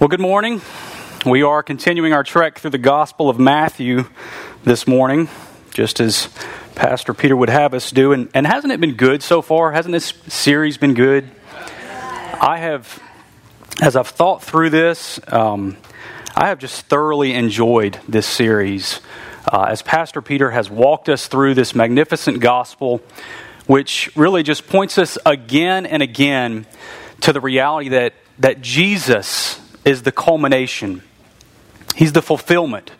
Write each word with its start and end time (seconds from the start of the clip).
Well, 0.00 0.08
good 0.08 0.18
morning. 0.18 0.62
We 1.26 1.42
are 1.42 1.62
continuing 1.62 2.14
our 2.14 2.24
trek 2.24 2.58
through 2.58 2.70
the 2.70 2.78
Gospel 2.78 3.28
of 3.28 3.38
Matthew 3.38 4.06
this 4.64 4.86
morning, 4.86 5.28
just 5.74 6.00
as 6.00 6.30
Pastor 6.74 7.12
Peter 7.12 7.36
would 7.36 7.50
have 7.50 7.74
us 7.74 7.90
do. 7.90 8.12
And, 8.12 8.30
and 8.32 8.46
hasn't 8.46 8.72
it 8.72 8.80
been 8.80 8.94
good 8.94 9.22
so 9.22 9.42
far? 9.42 9.72
Hasn't 9.72 9.92
this 9.92 10.14
series 10.26 10.78
been 10.78 10.94
good? 10.94 11.30
I 11.52 12.56
have, 12.62 12.98
as 13.82 13.94
I've 13.94 14.08
thought 14.08 14.42
through 14.42 14.70
this, 14.70 15.20
um, 15.28 15.76
I 16.34 16.48
have 16.48 16.58
just 16.58 16.86
thoroughly 16.86 17.34
enjoyed 17.34 18.00
this 18.08 18.26
series. 18.26 19.00
Uh, 19.46 19.66
as 19.68 19.82
Pastor 19.82 20.22
Peter 20.22 20.50
has 20.50 20.70
walked 20.70 21.10
us 21.10 21.28
through 21.28 21.52
this 21.52 21.74
magnificent 21.74 22.40
gospel, 22.40 23.02
which 23.66 24.10
really 24.16 24.44
just 24.44 24.66
points 24.66 24.96
us 24.96 25.18
again 25.26 25.84
and 25.84 26.02
again 26.02 26.64
to 27.20 27.34
the 27.34 27.40
reality 27.42 27.90
that, 27.90 28.14
that 28.38 28.62
Jesus 28.62 29.59
is 29.84 30.02
the 30.02 30.12
culmination, 30.12 31.02
He's 31.96 32.12
the 32.12 32.22
fulfillment, 32.22 32.92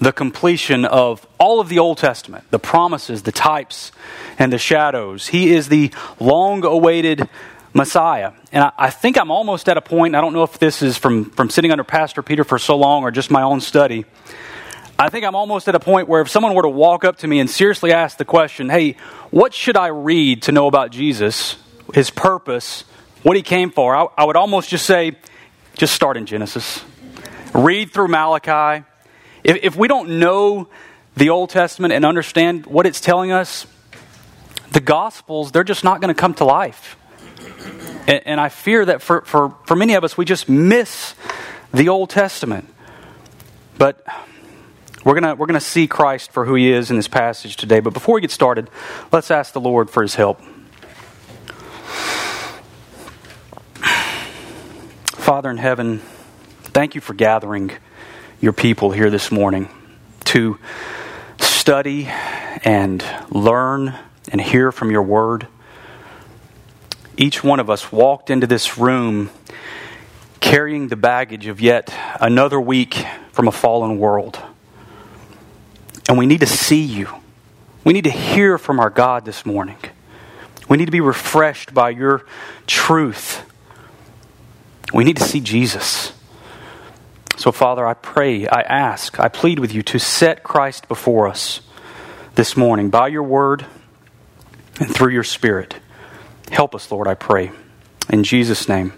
the 0.00 0.12
completion 0.12 0.84
of 0.84 1.26
all 1.38 1.60
of 1.60 1.68
the 1.68 1.78
Old 1.78 1.98
Testament, 1.98 2.44
the 2.50 2.58
promises, 2.58 3.22
the 3.22 3.32
types, 3.32 3.92
and 4.38 4.52
the 4.52 4.58
shadows. 4.58 5.28
He 5.28 5.54
is 5.54 5.68
the 5.68 5.92
long 6.20 6.64
awaited 6.64 7.28
Messiah. 7.72 8.32
And 8.52 8.64
I, 8.64 8.72
I, 8.76 8.90
think 8.90 9.18
I'm 9.18 9.30
almost 9.30 9.68
at 9.68 9.76
a 9.76 9.80
point, 9.80 10.14
I 10.14 10.20
don't 10.20 10.32
know 10.32 10.42
if 10.42 10.58
this 10.58 10.82
is 10.82 10.98
from, 10.98 11.30
from 11.30 11.50
sitting 11.50 11.70
under 11.70 11.84
Pastor 11.84 12.22
Peter 12.22 12.42
for 12.42 12.58
so 12.58 12.76
long 12.76 13.04
or 13.04 13.10
just 13.10 13.30
my 13.30 13.42
own 13.42 13.60
study. 13.60 14.04
I 14.98 15.10
think 15.10 15.26
I'm 15.26 15.34
almost 15.34 15.68
at 15.68 15.74
a 15.74 15.80
point 15.80 16.08
where 16.08 16.22
if 16.22 16.30
someone 16.30 16.54
were 16.54 16.62
to 16.62 16.70
walk 16.70 17.04
up 17.04 17.18
to 17.18 17.26
me 17.26 17.38
and 17.38 17.50
seriously 17.50 17.92
ask 17.92 18.16
the 18.16 18.24
question, 18.24 18.70
hey, 18.70 18.96
what 19.30 19.52
should 19.52 19.76
I 19.76 19.88
read 19.88 20.42
to 20.42 20.52
know 20.52 20.66
about 20.68 20.90
Jesus, 20.90 21.56
his 21.92 22.08
purpose, 22.08 22.84
what 23.22 23.36
he 23.36 23.42
came 23.42 23.70
for? 23.70 23.94
I, 23.94 24.06
I 24.16 24.24
would 24.24 24.36
almost 24.36 24.70
just 24.70 24.86
say, 24.86 25.16
just 25.76 25.94
start 25.94 26.16
in 26.16 26.26
Genesis. 26.26 26.82
Read 27.54 27.92
through 27.92 28.08
Malachi. 28.08 28.84
If, 29.44 29.58
if 29.62 29.76
we 29.76 29.88
don't 29.88 30.18
know 30.18 30.68
the 31.16 31.30
Old 31.30 31.50
Testament 31.50 31.92
and 31.92 32.04
understand 32.04 32.66
what 32.66 32.86
it's 32.86 33.00
telling 33.00 33.30
us, 33.30 33.66
the 34.72 34.80
Gospels, 34.80 35.52
they're 35.52 35.64
just 35.64 35.84
not 35.84 36.00
going 36.00 36.12
to 36.14 36.18
come 36.18 36.34
to 36.34 36.44
life. 36.44 36.96
And, 38.06 38.22
and 38.26 38.40
I 38.40 38.48
fear 38.48 38.86
that 38.86 39.02
for, 39.02 39.20
for, 39.22 39.54
for 39.66 39.76
many 39.76 39.94
of 39.94 40.04
us, 40.04 40.16
we 40.16 40.24
just 40.24 40.48
miss 40.48 41.14
the 41.72 41.90
Old 41.90 42.10
Testament. 42.10 42.68
But 43.78 44.04
we're 45.04 45.20
going 45.20 45.38
we're 45.38 45.46
going 45.46 45.60
to 45.60 45.60
see 45.60 45.86
Christ 45.86 46.32
for 46.32 46.46
who 46.46 46.54
he 46.54 46.72
is 46.72 46.90
in 46.90 46.96
this 46.96 47.08
passage 47.08 47.56
today. 47.56 47.80
But 47.80 47.92
before 47.92 48.14
we 48.14 48.22
get 48.22 48.30
started, 48.30 48.70
let's 49.12 49.30
ask 49.30 49.52
the 49.52 49.60
Lord 49.60 49.90
for 49.90 50.02
his 50.02 50.14
help. 50.14 50.40
Father 55.26 55.50
in 55.50 55.56
heaven, 55.56 55.98
thank 56.66 56.94
you 56.94 57.00
for 57.00 57.12
gathering 57.12 57.72
your 58.40 58.52
people 58.52 58.92
here 58.92 59.10
this 59.10 59.32
morning 59.32 59.68
to 60.26 60.56
study 61.40 62.06
and 62.62 63.04
learn 63.30 63.92
and 64.30 64.40
hear 64.40 64.70
from 64.70 64.92
your 64.92 65.02
word. 65.02 65.48
Each 67.16 67.42
one 67.42 67.58
of 67.58 67.68
us 67.68 67.90
walked 67.90 68.30
into 68.30 68.46
this 68.46 68.78
room 68.78 69.30
carrying 70.38 70.86
the 70.86 70.96
baggage 70.96 71.48
of 71.48 71.60
yet 71.60 71.92
another 72.20 72.60
week 72.60 72.94
from 73.32 73.48
a 73.48 73.52
fallen 73.52 73.98
world. 73.98 74.38
And 76.08 76.16
we 76.16 76.26
need 76.26 76.38
to 76.38 76.46
see 76.46 76.84
you. 76.84 77.08
We 77.82 77.92
need 77.92 78.04
to 78.04 78.12
hear 78.12 78.58
from 78.58 78.78
our 78.78 78.90
God 78.90 79.24
this 79.24 79.44
morning. 79.44 79.78
We 80.68 80.76
need 80.76 80.86
to 80.86 80.92
be 80.92 81.00
refreshed 81.00 81.74
by 81.74 81.90
your 81.90 82.24
truth 82.68 83.42
we 84.92 85.04
need 85.04 85.16
to 85.16 85.24
see 85.24 85.40
Jesus. 85.40 86.12
So, 87.36 87.52
Father, 87.52 87.86
I 87.86 87.94
pray, 87.94 88.46
I 88.46 88.62
ask, 88.62 89.20
I 89.20 89.28
plead 89.28 89.58
with 89.58 89.74
you 89.74 89.82
to 89.82 89.98
set 89.98 90.42
Christ 90.42 90.88
before 90.88 91.28
us 91.28 91.60
this 92.34 92.56
morning 92.56 92.90
by 92.90 93.08
your 93.08 93.22
word 93.22 93.66
and 94.80 94.92
through 94.92 95.12
your 95.12 95.24
Spirit. 95.24 95.76
Help 96.50 96.74
us, 96.74 96.90
Lord, 96.90 97.08
I 97.08 97.14
pray. 97.14 97.52
In 98.08 98.24
Jesus' 98.24 98.68
name, 98.68 98.92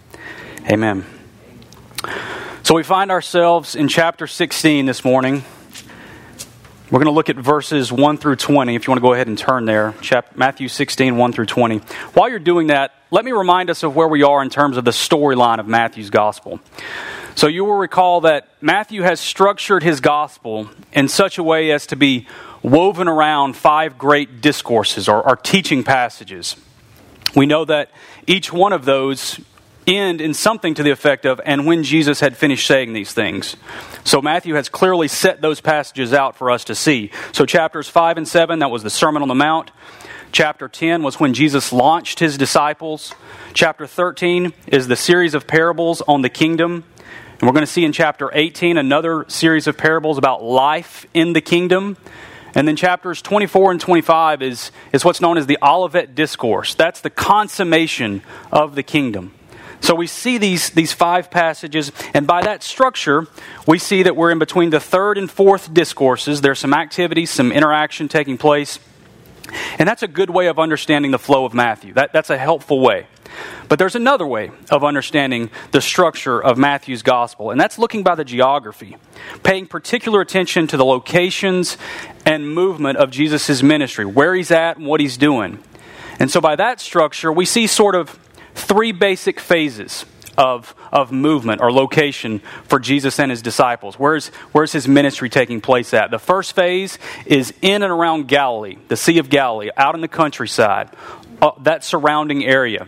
amen. 0.70 1.04
So, 2.62 2.74
we 2.74 2.82
find 2.82 3.10
ourselves 3.10 3.74
in 3.74 3.88
chapter 3.88 4.26
16 4.26 4.86
this 4.86 5.04
morning. 5.04 5.44
We're 6.90 7.00
going 7.00 7.12
to 7.12 7.16
look 7.16 7.28
at 7.28 7.36
verses 7.36 7.92
1 7.92 8.16
through 8.16 8.36
20, 8.36 8.74
if 8.74 8.86
you 8.86 8.90
want 8.90 8.96
to 8.96 9.02
go 9.02 9.12
ahead 9.12 9.26
and 9.26 9.36
turn 9.36 9.66
there. 9.66 9.94
Matthew 10.34 10.68
16, 10.68 11.18
1 11.18 11.32
through 11.34 11.44
20. 11.44 11.78
While 12.14 12.30
you're 12.30 12.38
doing 12.38 12.68
that, 12.68 12.94
let 13.10 13.26
me 13.26 13.32
remind 13.32 13.68
us 13.68 13.82
of 13.82 13.94
where 13.94 14.08
we 14.08 14.22
are 14.22 14.40
in 14.40 14.48
terms 14.48 14.78
of 14.78 14.86
the 14.86 14.90
storyline 14.90 15.60
of 15.60 15.66
Matthew's 15.66 16.08
gospel. 16.08 16.60
So 17.34 17.46
you 17.46 17.66
will 17.66 17.74
recall 17.74 18.22
that 18.22 18.48
Matthew 18.62 19.02
has 19.02 19.20
structured 19.20 19.82
his 19.82 20.00
gospel 20.00 20.70
in 20.94 21.08
such 21.08 21.36
a 21.36 21.42
way 21.42 21.72
as 21.72 21.86
to 21.88 21.96
be 21.96 22.26
woven 22.62 23.06
around 23.06 23.54
five 23.54 23.98
great 23.98 24.40
discourses 24.40 25.10
or, 25.10 25.22
or 25.22 25.36
teaching 25.36 25.84
passages. 25.84 26.56
We 27.36 27.44
know 27.44 27.66
that 27.66 27.90
each 28.26 28.50
one 28.50 28.72
of 28.72 28.86
those 28.86 29.38
end 29.96 30.20
in 30.20 30.34
something 30.34 30.74
to 30.74 30.82
the 30.82 30.90
effect 30.90 31.24
of, 31.24 31.40
and 31.44 31.66
when 31.66 31.82
Jesus 31.82 32.20
had 32.20 32.36
finished 32.36 32.66
saying 32.66 32.92
these 32.92 33.12
things. 33.12 33.56
So 34.04 34.20
Matthew 34.20 34.54
has 34.54 34.68
clearly 34.68 35.08
set 35.08 35.40
those 35.40 35.60
passages 35.60 36.12
out 36.12 36.36
for 36.36 36.50
us 36.50 36.64
to 36.64 36.74
see. 36.74 37.10
So 37.32 37.46
chapters 37.46 37.88
5 37.88 38.18
and 38.18 38.28
7, 38.28 38.58
that 38.58 38.70
was 38.70 38.82
the 38.82 38.90
Sermon 38.90 39.22
on 39.22 39.28
the 39.28 39.34
Mount. 39.34 39.70
Chapter 40.30 40.68
10 40.68 41.02
was 41.02 41.18
when 41.18 41.32
Jesus 41.32 41.72
launched 41.72 42.18
his 42.18 42.36
disciples. 42.36 43.14
Chapter 43.54 43.86
13 43.86 44.52
is 44.66 44.86
the 44.86 44.96
series 44.96 45.34
of 45.34 45.46
parables 45.46 46.02
on 46.02 46.22
the 46.22 46.28
kingdom. 46.28 46.84
And 47.40 47.42
we're 47.42 47.54
going 47.54 47.64
to 47.64 47.70
see 47.70 47.84
in 47.84 47.92
chapter 47.92 48.30
18 48.32 48.76
another 48.76 49.24
series 49.28 49.66
of 49.66 49.78
parables 49.78 50.18
about 50.18 50.42
life 50.42 51.06
in 51.14 51.32
the 51.32 51.40
kingdom. 51.40 51.96
And 52.54 52.66
then 52.66 52.76
chapters 52.76 53.22
24 53.22 53.72
and 53.72 53.80
25 53.80 54.42
is, 54.42 54.72
is 54.92 55.04
what's 55.04 55.20
known 55.20 55.38
as 55.38 55.46
the 55.46 55.58
Olivet 55.62 56.14
Discourse. 56.14 56.74
That's 56.74 57.00
the 57.00 57.10
consummation 57.10 58.22
of 58.50 58.74
the 58.74 58.82
kingdom. 58.82 59.32
So 59.80 59.94
we 59.94 60.06
see 60.06 60.38
these, 60.38 60.70
these 60.70 60.92
five 60.92 61.30
passages, 61.30 61.92
and 62.14 62.26
by 62.26 62.42
that 62.42 62.62
structure, 62.62 63.26
we 63.66 63.78
see 63.78 64.02
that 64.02 64.16
we're 64.16 64.30
in 64.30 64.38
between 64.38 64.70
the 64.70 64.80
third 64.80 65.18
and 65.18 65.30
fourth 65.30 65.72
discourses. 65.72 66.40
There's 66.40 66.58
some 66.58 66.74
activity, 66.74 67.26
some 67.26 67.52
interaction 67.52 68.08
taking 68.08 68.38
place. 68.38 68.78
And 69.78 69.88
that's 69.88 70.02
a 70.02 70.08
good 70.08 70.30
way 70.30 70.48
of 70.48 70.58
understanding 70.58 71.10
the 71.10 71.18
flow 71.18 71.44
of 71.44 71.54
Matthew. 71.54 71.94
That, 71.94 72.12
that's 72.12 72.30
a 72.30 72.36
helpful 72.36 72.80
way. 72.80 73.06
But 73.68 73.78
there's 73.78 73.94
another 73.94 74.26
way 74.26 74.50
of 74.70 74.82
understanding 74.82 75.50
the 75.72 75.80
structure 75.80 76.42
of 76.42 76.56
Matthew's 76.58 77.02
gospel, 77.02 77.50
and 77.50 77.60
that's 77.60 77.78
looking 77.78 78.02
by 78.02 78.14
the 78.14 78.24
geography, 78.24 78.96
paying 79.42 79.66
particular 79.66 80.20
attention 80.20 80.66
to 80.68 80.76
the 80.76 80.84
locations 80.84 81.76
and 82.24 82.52
movement 82.52 82.98
of 82.98 83.10
Jesus' 83.10 83.62
ministry, 83.62 84.06
where 84.06 84.34
he's 84.34 84.50
at 84.50 84.78
and 84.78 84.86
what 84.86 85.00
he's 85.00 85.16
doing. 85.16 85.62
And 86.18 86.30
so, 86.30 86.40
by 86.40 86.56
that 86.56 86.80
structure, 86.80 87.30
we 87.30 87.44
see 87.44 87.66
sort 87.66 87.94
of 87.94 88.18
three 88.58 88.92
basic 88.92 89.40
phases 89.40 90.04
of, 90.36 90.74
of 90.92 91.10
movement 91.10 91.60
or 91.60 91.72
location 91.72 92.40
for 92.64 92.78
Jesus 92.78 93.18
and 93.18 93.30
his 93.30 93.42
disciples. 93.42 93.98
Where's, 93.98 94.28
where's 94.52 94.72
his 94.72 94.86
ministry 94.86 95.28
taking 95.28 95.60
place 95.60 95.92
at? 95.92 96.10
The 96.10 96.18
first 96.18 96.54
phase 96.54 96.98
is 97.26 97.52
in 97.60 97.82
and 97.82 97.92
around 97.92 98.28
Galilee, 98.28 98.76
the 98.86 98.96
Sea 98.96 99.18
of 99.18 99.30
Galilee, 99.30 99.70
out 99.76 99.94
in 99.96 100.00
the 100.00 100.08
countryside, 100.08 100.90
uh, 101.42 101.50
that 101.62 101.82
surrounding 101.82 102.44
area. 102.44 102.86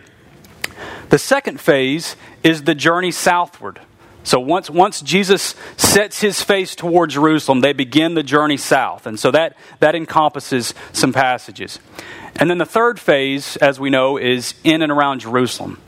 The 1.08 1.18
second 1.18 1.60
phase 1.60 2.14
is 2.44 2.62
the 2.62 2.74
journey 2.74 3.10
southward. 3.10 3.80
So 4.22 4.38
once, 4.38 4.70
once 4.70 5.00
Jesus 5.00 5.54
sets 5.76 6.20
his 6.20 6.42
face 6.42 6.76
toward 6.76 7.10
Jerusalem, 7.10 7.62
they 7.62 7.72
begin 7.72 8.14
the 8.14 8.22
journey 8.22 8.58
south. 8.58 9.06
And 9.06 9.18
so 9.18 9.30
that, 9.30 9.56
that 9.80 9.94
encompasses 9.94 10.74
some 10.92 11.12
passages. 11.12 11.80
And 12.36 12.48
then 12.48 12.58
the 12.58 12.66
third 12.66 12.98
phase, 12.98 13.56
as 13.56 13.78
we 13.78 13.90
know, 13.90 14.16
is 14.16 14.54
in 14.64 14.82
and 14.82 14.90
around 14.90 15.20
Jerusalem 15.20 15.80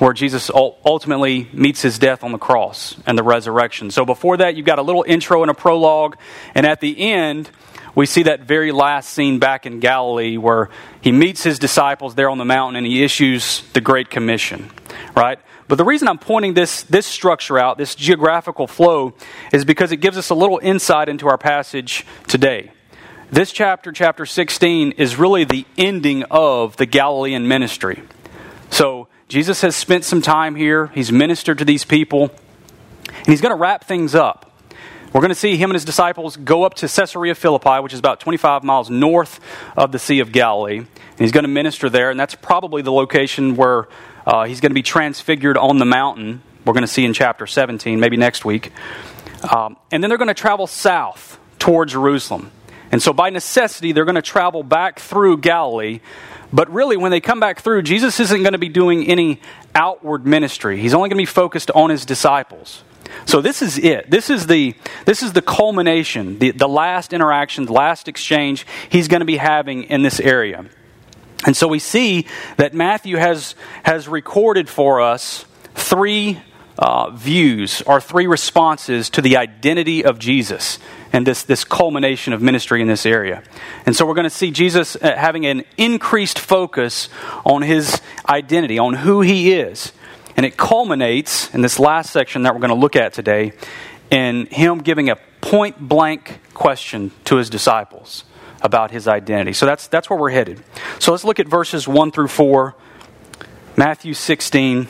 where 0.00 0.14
Jesus 0.14 0.50
ultimately 0.54 1.46
meets 1.52 1.82
his 1.82 1.98
death 1.98 2.24
on 2.24 2.32
the 2.32 2.38
cross 2.38 2.96
and 3.04 3.18
the 3.18 3.22
resurrection. 3.22 3.90
So 3.90 4.06
before 4.06 4.38
that, 4.38 4.56
you've 4.56 4.64
got 4.64 4.78
a 4.78 4.82
little 4.82 5.04
intro 5.06 5.42
and 5.42 5.50
a 5.50 5.54
prologue, 5.54 6.16
and 6.54 6.64
at 6.64 6.80
the 6.80 7.12
end, 7.12 7.50
we 7.94 8.06
see 8.06 8.22
that 8.22 8.40
very 8.40 8.72
last 8.72 9.10
scene 9.10 9.38
back 9.38 9.66
in 9.66 9.78
Galilee 9.78 10.38
where 10.38 10.70
he 11.02 11.12
meets 11.12 11.42
his 11.42 11.58
disciples 11.58 12.14
there 12.14 12.30
on 12.30 12.38
the 12.38 12.46
mountain 12.46 12.76
and 12.76 12.86
he 12.86 13.02
issues 13.02 13.62
the 13.74 13.82
Great 13.82 14.08
Commission, 14.08 14.70
right? 15.14 15.38
But 15.68 15.76
the 15.76 15.84
reason 15.84 16.08
I'm 16.08 16.18
pointing 16.18 16.54
this, 16.54 16.82
this 16.84 17.06
structure 17.06 17.58
out, 17.58 17.76
this 17.76 17.94
geographical 17.94 18.66
flow, 18.66 19.12
is 19.52 19.66
because 19.66 19.92
it 19.92 19.98
gives 19.98 20.16
us 20.16 20.30
a 20.30 20.34
little 20.34 20.58
insight 20.62 21.10
into 21.10 21.28
our 21.28 21.38
passage 21.38 22.06
today. 22.26 22.72
This 23.32 23.52
chapter, 23.52 23.92
chapter 23.92 24.26
16, 24.26 24.90
is 24.92 25.14
really 25.14 25.44
the 25.44 25.64
ending 25.78 26.24
of 26.32 26.76
the 26.78 26.84
Galilean 26.84 27.46
ministry. 27.46 28.02
So, 28.70 29.06
Jesus 29.28 29.60
has 29.60 29.76
spent 29.76 30.02
some 30.04 30.20
time 30.20 30.56
here, 30.56 30.88
he's 30.88 31.12
ministered 31.12 31.58
to 31.58 31.64
these 31.64 31.84
people, 31.84 32.32
and 33.06 33.26
he's 33.26 33.40
going 33.40 33.54
to 33.54 33.56
wrap 33.56 33.84
things 33.84 34.16
up. 34.16 34.50
We're 35.12 35.20
going 35.20 35.28
to 35.28 35.36
see 35.36 35.56
him 35.56 35.70
and 35.70 35.76
his 35.76 35.84
disciples 35.84 36.36
go 36.38 36.64
up 36.64 36.74
to 36.74 36.88
Caesarea 36.88 37.36
Philippi, 37.36 37.78
which 37.78 37.92
is 37.92 38.00
about 38.00 38.18
25 38.18 38.64
miles 38.64 38.90
north 38.90 39.38
of 39.76 39.92
the 39.92 40.00
Sea 40.00 40.18
of 40.18 40.32
Galilee. 40.32 40.78
And 40.78 41.18
he's 41.18 41.30
going 41.30 41.44
to 41.44 41.48
minister 41.48 41.88
there, 41.88 42.10
and 42.10 42.18
that's 42.18 42.34
probably 42.34 42.82
the 42.82 42.92
location 42.92 43.54
where 43.54 43.86
uh, 44.26 44.42
he's 44.42 44.60
going 44.60 44.70
to 44.70 44.74
be 44.74 44.82
transfigured 44.82 45.56
on 45.56 45.78
the 45.78 45.84
mountain 45.84 46.42
We're 46.64 46.72
going 46.72 46.82
to 46.82 46.88
see 46.88 47.04
in 47.04 47.12
chapter 47.12 47.46
17, 47.46 48.00
maybe 48.00 48.16
next 48.16 48.44
week. 48.44 48.72
Um, 49.48 49.76
and 49.92 50.02
then 50.02 50.08
they're 50.08 50.18
going 50.18 50.26
to 50.26 50.34
travel 50.34 50.66
south 50.66 51.38
toward 51.60 51.90
Jerusalem. 51.90 52.50
And 52.92 53.02
so, 53.02 53.12
by 53.12 53.30
necessity, 53.30 53.92
they're 53.92 54.04
going 54.04 54.14
to 54.16 54.22
travel 54.22 54.62
back 54.62 54.98
through 54.98 55.38
Galilee. 55.38 56.00
But 56.52 56.72
really, 56.72 56.96
when 56.96 57.12
they 57.12 57.20
come 57.20 57.38
back 57.38 57.60
through, 57.60 57.82
Jesus 57.82 58.18
isn't 58.18 58.42
going 58.42 58.52
to 58.52 58.58
be 58.58 58.68
doing 58.68 59.06
any 59.06 59.40
outward 59.74 60.26
ministry. 60.26 60.80
He's 60.80 60.94
only 60.94 61.08
going 61.08 61.18
to 61.18 61.22
be 61.22 61.26
focused 61.26 61.70
on 61.70 61.90
his 61.90 62.04
disciples. 62.04 62.82
So 63.26 63.40
this 63.40 63.62
is 63.62 63.78
it. 63.78 64.10
This 64.10 64.30
is 64.30 64.46
the 64.46 64.74
this 65.04 65.22
is 65.22 65.32
the 65.32 65.42
culmination, 65.42 66.38
the, 66.38 66.50
the 66.50 66.68
last 66.68 67.12
interaction, 67.12 67.66
the 67.66 67.72
last 67.72 68.08
exchange 68.08 68.66
he's 68.88 69.08
going 69.08 69.20
to 69.20 69.26
be 69.26 69.36
having 69.36 69.84
in 69.84 70.02
this 70.02 70.20
area. 70.20 70.64
And 71.46 71.56
so 71.56 71.68
we 71.68 71.78
see 71.78 72.26
that 72.56 72.74
Matthew 72.74 73.16
has 73.16 73.54
has 73.82 74.08
recorded 74.08 74.68
for 74.68 75.00
us 75.00 75.44
three 75.74 76.40
uh, 76.80 77.10
views 77.10 77.82
or 77.82 78.00
three 78.00 78.26
responses 78.26 79.10
to 79.10 79.20
the 79.20 79.36
identity 79.36 80.02
of 80.02 80.18
Jesus 80.18 80.78
and 81.12 81.26
this, 81.26 81.42
this 81.42 81.62
culmination 81.62 82.32
of 82.32 82.40
ministry 82.40 82.80
in 82.80 82.88
this 82.88 83.04
area. 83.04 83.42
And 83.84 83.94
so 83.94 84.06
we're 84.06 84.14
going 84.14 84.24
to 84.24 84.30
see 84.30 84.50
Jesus 84.50 84.96
uh, 84.96 85.14
having 85.14 85.44
an 85.44 85.64
increased 85.76 86.38
focus 86.38 87.10
on 87.44 87.60
his 87.62 88.00
identity, 88.26 88.78
on 88.78 88.94
who 88.94 89.20
he 89.20 89.52
is. 89.52 89.92
And 90.36 90.46
it 90.46 90.56
culminates 90.56 91.52
in 91.54 91.60
this 91.60 91.78
last 91.78 92.10
section 92.10 92.44
that 92.44 92.54
we're 92.54 92.60
going 92.60 92.70
to 92.70 92.74
look 92.74 92.96
at 92.96 93.12
today 93.12 93.52
in 94.10 94.46
him 94.46 94.78
giving 94.78 95.10
a 95.10 95.16
point 95.42 95.78
blank 95.78 96.40
question 96.54 97.10
to 97.24 97.36
his 97.36 97.50
disciples 97.50 98.24
about 98.62 98.90
his 98.90 99.06
identity. 99.06 99.52
So 99.52 99.66
that's, 99.66 99.86
that's 99.88 100.08
where 100.08 100.18
we're 100.18 100.30
headed. 100.30 100.62
So 100.98 101.12
let's 101.12 101.24
look 101.24 101.40
at 101.40 101.46
verses 101.46 101.86
1 101.86 102.10
through 102.10 102.28
4, 102.28 102.74
Matthew 103.76 104.14
16. 104.14 104.88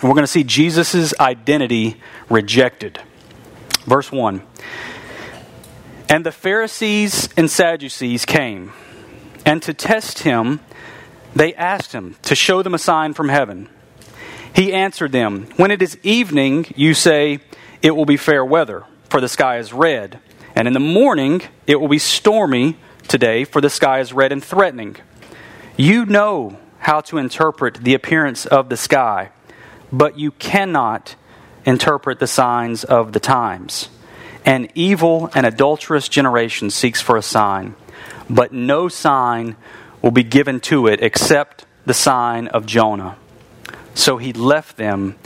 And 0.00 0.08
we're 0.08 0.14
going 0.14 0.22
to 0.22 0.28
see 0.28 0.44
Jesus' 0.44 1.12
identity 1.18 2.00
rejected. 2.30 3.00
Verse 3.84 4.12
1 4.12 4.42
And 6.08 6.24
the 6.24 6.30
Pharisees 6.30 7.28
and 7.36 7.50
Sadducees 7.50 8.24
came, 8.24 8.72
and 9.44 9.60
to 9.62 9.74
test 9.74 10.20
him, 10.20 10.60
they 11.34 11.52
asked 11.54 11.92
him 11.92 12.14
to 12.22 12.36
show 12.36 12.62
them 12.62 12.74
a 12.74 12.78
sign 12.78 13.12
from 13.12 13.28
heaven. 13.28 13.68
He 14.54 14.72
answered 14.72 15.10
them, 15.10 15.48
When 15.56 15.72
it 15.72 15.82
is 15.82 15.98
evening, 16.04 16.66
you 16.76 16.94
say, 16.94 17.40
It 17.82 17.96
will 17.96 18.06
be 18.06 18.16
fair 18.16 18.44
weather, 18.44 18.84
for 19.10 19.20
the 19.20 19.28
sky 19.28 19.58
is 19.58 19.72
red. 19.72 20.20
And 20.54 20.68
in 20.68 20.74
the 20.74 20.80
morning, 20.80 21.42
it 21.66 21.80
will 21.80 21.88
be 21.88 21.98
stormy 21.98 22.76
today, 23.08 23.44
for 23.44 23.60
the 23.60 23.70
sky 23.70 23.98
is 23.98 24.12
red 24.12 24.30
and 24.30 24.44
threatening. 24.44 24.96
You 25.76 26.06
know 26.06 26.58
how 26.78 27.00
to 27.02 27.18
interpret 27.18 27.74
the 27.82 27.94
appearance 27.94 28.46
of 28.46 28.68
the 28.68 28.76
sky 28.76 29.30
but 29.92 30.18
you 30.18 30.30
cannot 30.32 31.16
interpret 31.64 32.18
the 32.18 32.26
signs 32.26 32.84
of 32.84 33.12
the 33.12 33.20
times. 33.20 33.88
An 34.44 34.68
evil 34.74 35.30
and 35.34 35.44
adulterous 35.44 36.08
generation 36.08 36.70
seeks 36.70 37.00
for 37.00 37.16
a 37.16 37.22
sign, 37.22 37.74
but 38.30 38.52
no 38.52 38.88
sign 38.88 39.56
will 40.00 40.10
be 40.10 40.22
given 40.22 40.60
to 40.60 40.86
it 40.86 41.02
except 41.02 41.66
the 41.84 41.94
sign 41.94 42.48
of 42.48 42.66
Jonah. 42.66 43.16
So 43.94 44.16
he 44.16 44.32
left 44.32 44.76
them 44.76 45.16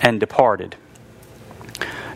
and 0.00 0.18
departed. 0.18 0.76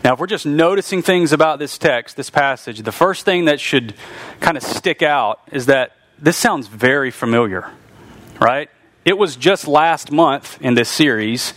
Now, 0.03 0.13
if 0.13 0.19
we're 0.19 0.27
just 0.27 0.45
noticing 0.45 1.01
things 1.03 1.31
about 1.31 1.59
this 1.59 1.77
text, 1.77 2.17
this 2.17 2.29
passage, 2.29 2.79
the 2.79 2.91
first 2.91 3.23
thing 3.23 3.45
that 3.45 3.59
should 3.59 3.93
kind 4.39 4.57
of 4.57 4.63
stick 4.63 5.03
out 5.03 5.41
is 5.51 5.67
that 5.67 5.95
this 6.17 6.37
sounds 6.37 6.67
very 6.67 7.11
familiar, 7.11 7.69
right? 8.39 8.69
It 9.05 9.17
was 9.17 9.35
just 9.35 9.67
last 9.67 10.11
month 10.11 10.59
in 10.61 10.73
this 10.73 10.89
series 10.89 11.53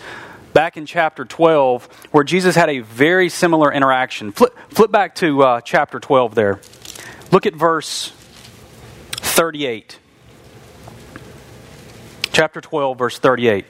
back 0.55 0.77
in 0.77 0.87
chapter 0.87 1.25
12 1.25 1.85
where 2.12 2.25
Jesus 2.25 2.55
had 2.55 2.71
a 2.71 2.79
very 2.79 3.29
similar 3.29 3.71
interaction. 3.71 4.33
Flip, 4.33 4.56
flip 4.71 4.91
back 4.91 5.17
to 5.17 5.43
uh, 5.43 5.61
chapter 5.61 6.01
12 6.01 6.35
there. 6.35 6.61
Look 7.31 7.45
at 7.45 7.55
verse 7.55 8.12
38. 9.17 9.99
Chapter 12.33 12.61
12, 12.61 12.99
verse 12.99 13.19
38. 13.19 13.67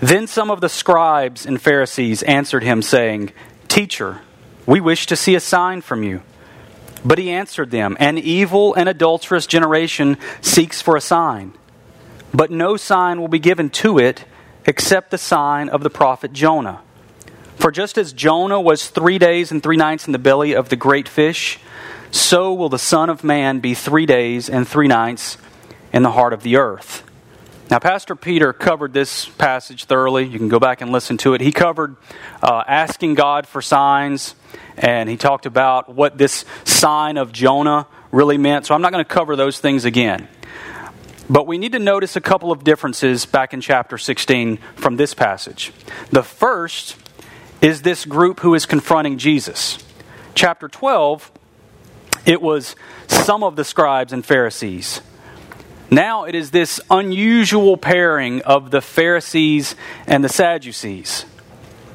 Then 0.00 0.26
some 0.26 0.50
of 0.50 0.60
the 0.60 0.68
scribes 0.68 1.44
and 1.46 1.60
Pharisees 1.60 2.22
answered 2.22 2.62
him, 2.62 2.82
saying, 2.82 3.32
Teacher, 3.66 4.20
we 4.66 4.80
wish 4.80 5.06
to 5.06 5.16
see 5.16 5.34
a 5.34 5.40
sign 5.40 5.80
from 5.80 6.02
you. 6.02 6.22
But 7.04 7.18
he 7.18 7.30
answered 7.30 7.70
them, 7.70 7.96
An 7.98 8.18
evil 8.18 8.74
and 8.74 8.88
adulterous 8.88 9.46
generation 9.46 10.18
seeks 10.42 10.82
for 10.82 10.96
a 10.96 11.00
sign, 11.00 11.54
but 12.32 12.50
no 12.50 12.76
sign 12.76 13.20
will 13.20 13.28
be 13.28 13.38
given 13.38 13.70
to 13.70 13.98
it 13.98 14.24
except 14.68 15.10
the 15.10 15.18
sign 15.18 15.70
of 15.70 15.82
the 15.82 15.88
prophet 15.88 16.30
Jonah. 16.32 16.82
For 17.56 17.72
just 17.72 17.96
as 17.96 18.12
Jonah 18.12 18.60
was 18.60 18.88
three 18.88 19.18
days 19.18 19.50
and 19.50 19.62
three 19.62 19.78
nights 19.78 20.06
in 20.06 20.12
the 20.12 20.18
belly 20.18 20.54
of 20.54 20.68
the 20.68 20.76
great 20.76 21.08
fish, 21.08 21.58
so 22.10 22.52
will 22.52 22.68
the 22.68 22.78
Son 22.78 23.08
of 23.08 23.24
Man 23.24 23.60
be 23.60 23.74
three 23.74 24.04
days 24.04 24.48
and 24.50 24.68
three 24.68 24.86
nights 24.86 25.38
in 25.90 26.02
the 26.02 26.12
heart 26.12 26.34
of 26.34 26.42
the 26.42 26.56
earth. 26.56 27.02
Now, 27.70 27.78
Pastor 27.78 28.14
Peter 28.14 28.52
covered 28.52 28.92
this 28.92 29.26
passage 29.26 29.84
thoroughly. 29.84 30.26
You 30.26 30.38
can 30.38 30.48
go 30.48 30.58
back 30.60 30.82
and 30.82 30.92
listen 30.92 31.16
to 31.18 31.32
it. 31.32 31.40
He 31.40 31.50
covered 31.50 31.96
uh, 32.42 32.62
asking 32.66 33.14
God 33.14 33.46
for 33.46 33.62
signs, 33.62 34.34
and 34.76 35.08
he 35.08 35.16
talked 35.16 35.46
about 35.46 35.94
what 35.94 36.18
this 36.18 36.44
sign 36.64 37.16
of 37.16 37.32
Jonah 37.32 37.86
really 38.12 38.38
meant. 38.38 38.66
So 38.66 38.74
I'm 38.74 38.82
not 38.82 38.92
going 38.92 39.04
to 39.04 39.10
cover 39.10 39.34
those 39.34 39.58
things 39.58 39.86
again. 39.86 40.28
But 41.30 41.46
we 41.46 41.58
need 41.58 41.72
to 41.72 41.78
notice 41.78 42.16
a 42.16 42.20
couple 42.20 42.50
of 42.50 42.64
differences 42.64 43.26
back 43.26 43.52
in 43.52 43.60
chapter 43.60 43.98
16 43.98 44.58
from 44.76 44.96
this 44.96 45.12
passage. 45.12 45.72
The 46.10 46.22
first 46.22 46.96
is 47.60 47.82
this 47.82 48.04
group 48.04 48.40
who 48.40 48.54
is 48.54 48.64
confronting 48.64 49.18
Jesus. 49.18 49.78
Chapter 50.34 50.68
12, 50.68 51.30
it 52.24 52.40
was 52.40 52.76
some 53.08 53.42
of 53.42 53.56
the 53.56 53.64
scribes 53.64 54.12
and 54.12 54.24
Pharisees. 54.24 55.02
Now 55.90 56.24
it 56.24 56.34
is 56.34 56.50
this 56.50 56.80
unusual 56.90 57.76
pairing 57.76 58.42
of 58.42 58.70
the 58.70 58.80
Pharisees 58.80 59.74
and 60.06 60.24
the 60.24 60.28
Sadducees. 60.28 61.24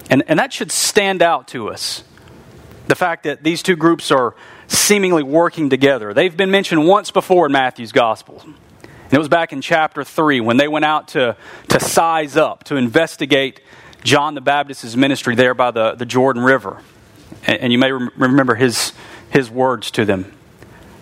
And, 0.09 0.23
and 0.27 0.39
that 0.39 0.53
should 0.53 0.71
stand 0.71 1.21
out 1.21 1.47
to 1.49 1.69
us. 1.69 2.03
The 2.87 2.95
fact 2.95 3.23
that 3.23 3.43
these 3.43 3.63
two 3.63 3.75
groups 3.75 4.11
are 4.11 4.35
seemingly 4.67 5.23
working 5.23 5.69
together. 5.69 6.13
They've 6.13 6.35
been 6.35 6.51
mentioned 6.51 6.85
once 6.85 7.11
before 7.11 7.45
in 7.45 7.51
Matthew's 7.51 7.91
Gospel. 7.91 8.43
And 9.13 9.17
it 9.17 9.19
was 9.19 9.29
back 9.29 9.53
in 9.53 9.61
chapter 9.61 10.03
3 10.03 10.41
when 10.41 10.57
they 10.57 10.67
went 10.67 10.85
out 10.85 11.09
to, 11.09 11.37
to 11.69 11.79
size 11.79 12.35
up, 12.35 12.63
to 12.63 12.77
investigate 12.77 13.59
John 14.03 14.33
the 14.33 14.41
Baptist's 14.41 14.95
ministry 14.95 15.35
there 15.35 15.53
by 15.53 15.69
the, 15.69 15.93
the 15.93 16.07
Jordan 16.07 16.41
River. 16.41 16.81
And, 17.45 17.59
and 17.59 17.71
you 17.71 17.77
may 17.77 17.91
rem- 17.91 18.09
remember 18.17 18.55
his, 18.55 18.91
his 19.29 19.51
words 19.51 19.91
to 19.91 20.05
them. 20.05 20.33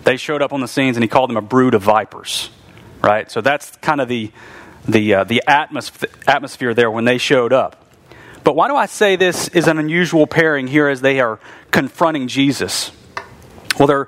They 0.04 0.18
showed 0.18 0.42
up 0.42 0.52
on 0.52 0.60
the 0.60 0.68
scenes 0.68 0.98
and 0.98 1.02
he 1.02 1.08
called 1.08 1.30
them 1.30 1.38
a 1.38 1.40
brood 1.40 1.72
of 1.72 1.80
vipers. 1.80 2.50
Right? 3.02 3.30
So 3.30 3.40
that's 3.40 3.74
kind 3.76 3.98
of 3.98 4.08
the, 4.08 4.30
the, 4.86 5.14
uh, 5.14 5.24
the 5.24 5.42
atmos- 5.48 6.04
atmosphere 6.28 6.74
there 6.74 6.90
when 6.90 7.06
they 7.06 7.16
showed 7.16 7.54
up. 7.54 7.82
But 8.44 8.54
why 8.54 8.68
do 8.68 8.76
I 8.76 8.84
say 8.84 9.16
this 9.16 9.48
is 9.48 9.68
an 9.68 9.78
unusual 9.78 10.26
pairing 10.26 10.66
here 10.66 10.88
as 10.88 11.00
they 11.00 11.18
are 11.20 11.40
confronting 11.70 12.28
Jesus? 12.28 12.92
Well, 13.80 14.06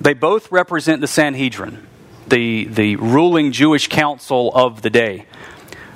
they 0.00 0.14
both 0.14 0.52
represent 0.52 1.00
the 1.00 1.08
Sanhedrin 1.08 1.88
the, 2.32 2.64
the 2.64 2.96
ruling 2.96 3.52
Jewish 3.52 3.88
council 3.88 4.50
of 4.54 4.80
the 4.80 4.88
day. 4.88 5.26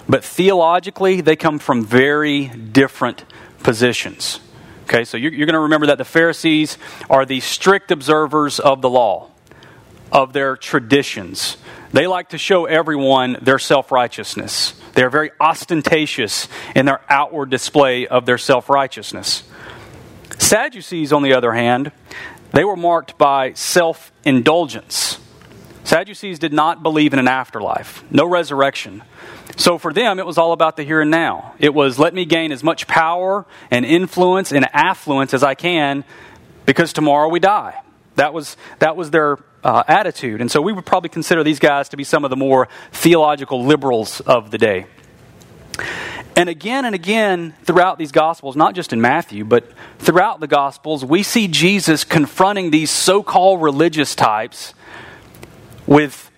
But 0.07 0.23
theologically, 0.23 1.23
they 1.23 1.35
come 1.35 1.59
from 1.59 1.85
very 1.85 2.49
different 2.49 3.25
positions. 3.63 4.39
Okay, 4.85 5.05
so 5.05 5.17
you're, 5.17 5.33
you're 5.33 5.47
going 5.47 5.55
to 5.55 5.61
remember 5.61 5.87
that 5.87 5.99
the 5.99 6.05
Pharisees 6.05 6.77
are 7.09 7.25
the 7.25 7.41
strict 7.41 7.91
observers 7.91 8.61
of 8.61 8.83
the 8.83 8.91
law, 8.91 9.31
of 10.13 10.35
their 10.35 10.57
traditions. 10.57 11.57
They 11.93 12.07
like 12.07 12.29
to 12.29 12.39
show 12.39 12.67
everyone 12.67 13.39
their 13.41 13.59
self 13.59 13.91
righteousness. 13.91 14.79
They're 14.93 15.11
very 15.11 15.31
ostentatious 15.41 16.49
in 16.75 16.85
their 16.85 17.01
outward 17.09 17.49
display 17.49 18.07
of 18.07 18.27
their 18.27 18.39
self 18.39 18.69
righteousness. 18.69 19.43
Sadducees, 20.39 21.15
on 21.15 21.23
the 21.23 21.33
other 21.33 21.53
hand, 21.53 21.93
they 22.53 22.63
were 22.63 22.77
marked 22.77 23.17
by 23.17 23.55
self 23.55 24.13
indulgence. 24.25 25.19
Sadducees 25.87 26.41
did 26.41 26.53
not 26.53 26.83
believe 26.83 27.13
in 27.13 27.21
an 27.21 27.29
afterlife, 27.29 28.03
no 28.11 28.27
resurrection. 28.27 29.05
So 29.57 29.79
for 29.79 29.93
them, 29.93 30.19
it 30.19 30.27
was 30.27 30.37
all 30.37 30.51
about 30.51 30.77
the 30.77 30.83
here 30.83 31.01
and 31.01 31.13
now. 31.13 31.55
It 31.61 31.73
was 31.73 31.97
let 31.97 32.13
me 32.13 32.25
gain 32.25 32.51
as 32.51 32.65
much 32.65 32.89
power 32.89 33.47
and 33.71 33.85
influence 33.87 34.51
and 34.51 34.67
affluence 34.73 35.33
as 35.33 35.45
I 35.45 35.55
can 35.55 36.03
because 36.67 36.93
tomorrow 36.93 37.29
we 37.29 37.39
die. 37.39 37.81
That 38.17 38.35
was, 38.35 38.57
that 38.81 38.97
was 38.97 39.13
their 39.13 39.39
uh, 39.63 39.85
attitude. 39.87 40.41
And 40.41 40.51
so 40.51 40.61
we 40.61 40.73
would 40.73 40.85
probably 40.85 41.09
consider 41.09 41.45
these 41.45 41.61
guys 41.61 41.91
to 41.91 41.97
be 41.97 42.03
some 42.03 42.25
of 42.25 42.31
the 42.31 42.37
more 42.37 42.67
theological 42.91 43.65
liberals 43.65 44.21
of 44.21 44.51
the 44.51 44.59
day. 44.59 44.87
And 46.35 46.49
again 46.49 46.85
and 46.85 46.97
again 46.97 47.55
throughout 47.63 47.97
these 47.97 48.11
Gospels, 48.11 48.57
not 48.57 48.75
just 48.75 48.93
in 48.93 49.01
Matthew, 49.01 49.45
but 49.45 49.71
throughout 50.01 50.41
the 50.41 50.49
Gospels, 50.49 51.05
we 51.05 51.23
see 51.23 51.47
Jesus 51.47 52.03
confronting 52.03 52.73
these 52.73 52.91
so 52.91 53.23
called 53.23 53.63
religious 53.63 54.17
types 54.17 54.75
with, 55.87 56.31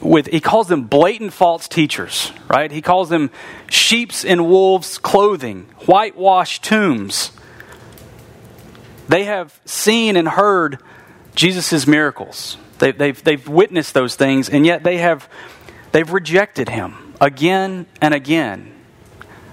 with 0.00 0.26
he 0.26 0.40
calls 0.40 0.68
them 0.68 0.84
blatant 0.84 1.32
false 1.32 1.68
teachers, 1.68 2.32
right? 2.48 2.70
He 2.70 2.82
calls 2.82 3.08
them 3.08 3.30
sheep's 3.68 4.24
and 4.24 4.46
wolves' 4.46 4.98
clothing, 4.98 5.66
whitewashed 5.86 6.64
tombs. 6.64 7.32
They 9.08 9.24
have 9.24 9.60
seen 9.64 10.16
and 10.16 10.28
heard 10.28 10.78
Jesus' 11.34 11.86
miracles. 11.86 12.56
They, 12.78 12.92
they've, 12.92 13.22
they've 13.22 13.48
witnessed 13.48 13.94
those 13.94 14.16
things, 14.16 14.48
and 14.48 14.66
yet 14.66 14.82
they 14.82 14.98
have 14.98 15.28
they've 15.92 16.10
rejected 16.10 16.68
him 16.68 17.14
again 17.20 17.86
and 18.00 18.12
again. 18.14 18.72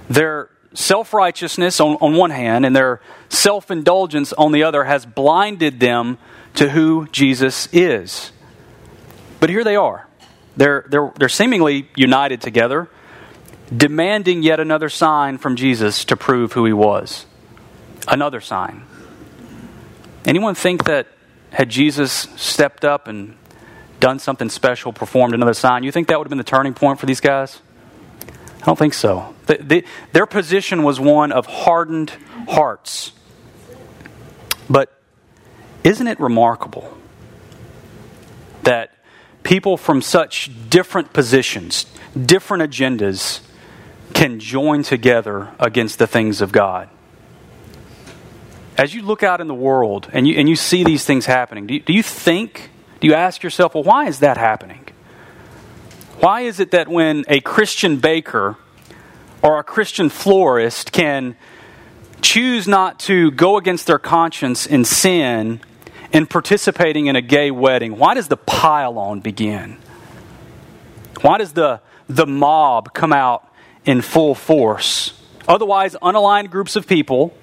Their 0.09 0.50
self 0.74 1.13
righteousness 1.13 1.79
on, 1.79 1.95
on 1.95 2.15
one 2.15 2.31
hand 2.31 2.65
and 2.65 2.75
their 2.75 3.01
self 3.29 3.69
indulgence 3.69 4.33
on 4.33 4.51
the 4.51 4.63
other 4.63 4.83
has 4.83 5.05
blinded 5.05 5.79
them 5.79 6.17
to 6.55 6.69
who 6.69 7.07
Jesus 7.12 7.67
is. 7.71 8.31
But 9.39 9.50
here 9.50 9.63
they 9.63 9.75
are. 9.75 10.08
They're, 10.58 10.86
they're, 10.89 11.12
they're 11.15 11.29
seemingly 11.29 11.89
united 11.96 12.41
together, 12.41 12.89
demanding 13.75 14.43
yet 14.43 14.60
another 14.60 14.89
sign 14.89 15.38
from 15.38 15.55
Jesus 15.55 16.03
to 16.05 16.17
prove 16.17 16.53
who 16.53 16.65
he 16.65 16.74
was. 16.74 17.25
Another 18.08 18.41
sign. 18.41 18.84
Anyone 20.25 20.55
think 20.55 20.86
that 20.86 21.08
had 21.51 21.69
Jesus 21.69 22.27
stepped 22.36 22.84
up 22.84 23.08
and 23.08 23.36
done 24.00 24.19
something 24.19 24.50
special, 24.50 24.93
performed 24.93 25.34
another 25.34 25.53
sign, 25.53 25.84
you 25.84 25.91
think 25.91 26.08
that 26.08 26.17
would 26.17 26.25
have 26.25 26.29
been 26.29 26.38
the 26.38 26.43
turning 26.43 26.74
point 26.74 27.00
for 27.00 27.05
these 27.05 27.19
guys? 27.19 27.62
I 28.62 28.65
don't 28.65 28.77
think 28.77 28.93
so. 28.93 29.36
The, 29.46 29.58
the, 29.58 29.86
their 30.12 30.25
position 30.25 30.84
was 30.84 31.00
one 31.00 31.31
of 31.31 31.46
hardened 31.46 32.12
hearts. 32.50 33.13
But 34.69 34.93
isn't 35.84 36.08
it 36.08 36.19
remarkable 36.19 36.96
that 38.63 38.93
people 39.43 39.77
from 39.77 40.01
such 40.01 40.50
different 40.69 41.13
positions, 41.13 41.86
different 42.19 42.63
agendas, 42.63 43.41
can 44.13 44.39
join 44.39 44.84
together 44.84 45.50
against 45.60 46.00
the 46.00 46.08
things 46.08 46.41
of 46.41 46.51
God? 46.51 46.89
As 48.77 48.93
you 48.93 49.01
look 49.01 49.24
out 49.24 49.41
in 49.41 49.48
the 49.48 49.53
world 49.53 50.10
and 50.13 50.27
you, 50.27 50.36
and 50.36 50.48
you 50.48 50.55
see 50.55 50.84
these 50.84 51.05
things 51.05 51.25
happening, 51.25 51.67
do 51.67 51.74
you, 51.75 51.79
do 51.81 51.93
you 51.93 52.03
think, 52.03 52.69
do 53.00 53.08
you 53.08 53.13
ask 53.13 53.43
yourself, 53.43 53.75
well, 53.75 53.84
why 53.84 54.08
is 54.08 54.19
that 54.19 54.38
happening? 54.38 54.88
Why 56.19 56.41
is 56.41 56.60
it 56.60 56.72
that 56.72 56.88
when 56.88 57.24
a 57.27 57.39
Christian 57.39 57.98
baker 57.98 58.58
or 59.41 59.60
a 59.60 59.63
Christian 59.63 60.10
florist 60.10 60.91
can 60.91 61.36
choose 62.22 62.67
not 62.67 63.00
to 63.00 63.31
go 63.31 63.58
against 63.58 63.88
their 63.88 64.00
conscience 64.00 64.65
in 64.65 64.84
sin 64.84 65.62
in 66.12 66.25
participating 66.25 67.08
in 67.08 67.16
a 67.16 67.22
gay 67.22 67.51
wedding, 67.51 67.98
why 67.98 68.13
does 68.13 68.28
the 68.28 68.38
pile 68.38 68.98
on 68.98 69.20
begin? 69.20 69.78
Why 71.22 71.38
does 71.38 71.54
the, 71.54 71.82
the 72.08 72.25
mob 72.25 72.94
come 72.94 73.13
out 73.13 73.48
in 73.86 74.01
full 74.01 74.36
force? 74.36 75.13
Otherwise, 75.48 75.96
unaligned 76.01 76.50
groups 76.50 76.75
of 76.75 76.88
people 76.88 77.36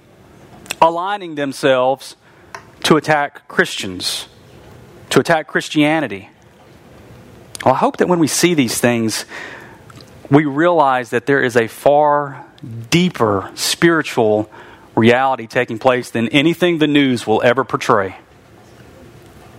aligning 0.80 1.34
themselves 1.34 2.16
to 2.84 2.96
attack 2.96 3.48
Christians, 3.48 4.28
to 5.10 5.20
attack 5.20 5.46
Christianity. 5.46 6.28
Well, 7.64 7.74
I 7.74 7.78
hope 7.78 7.96
that 7.98 8.08
when 8.08 8.18
we 8.18 8.28
see 8.28 8.54
these 8.54 8.78
things, 8.78 9.24
we 10.30 10.44
realize 10.44 11.10
that 11.10 11.26
there 11.26 11.42
is 11.42 11.56
a 11.56 11.66
far 11.66 12.44
deeper 12.90 13.50
spiritual 13.54 14.50
reality 14.94 15.46
taking 15.46 15.78
place 15.78 16.10
than 16.10 16.28
anything 16.28 16.78
the 16.78 16.86
news 16.86 17.26
will 17.26 17.42
ever 17.42 17.64
portray. 17.64 18.16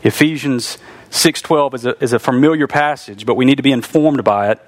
Ephesians 0.03 0.77
6:12 1.09 1.73
is 1.73 1.85
a, 1.85 2.03
is 2.03 2.13
a 2.13 2.19
familiar 2.19 2.67
passage, 2.67 3.25
but 3.25 3.35
we 3.35 3.45
need 3.45 3.55
to 3.55 3.63
be 3.63 3.71
informed 3.71 4.23
by 4.23 4.51
it. 4.51 4.59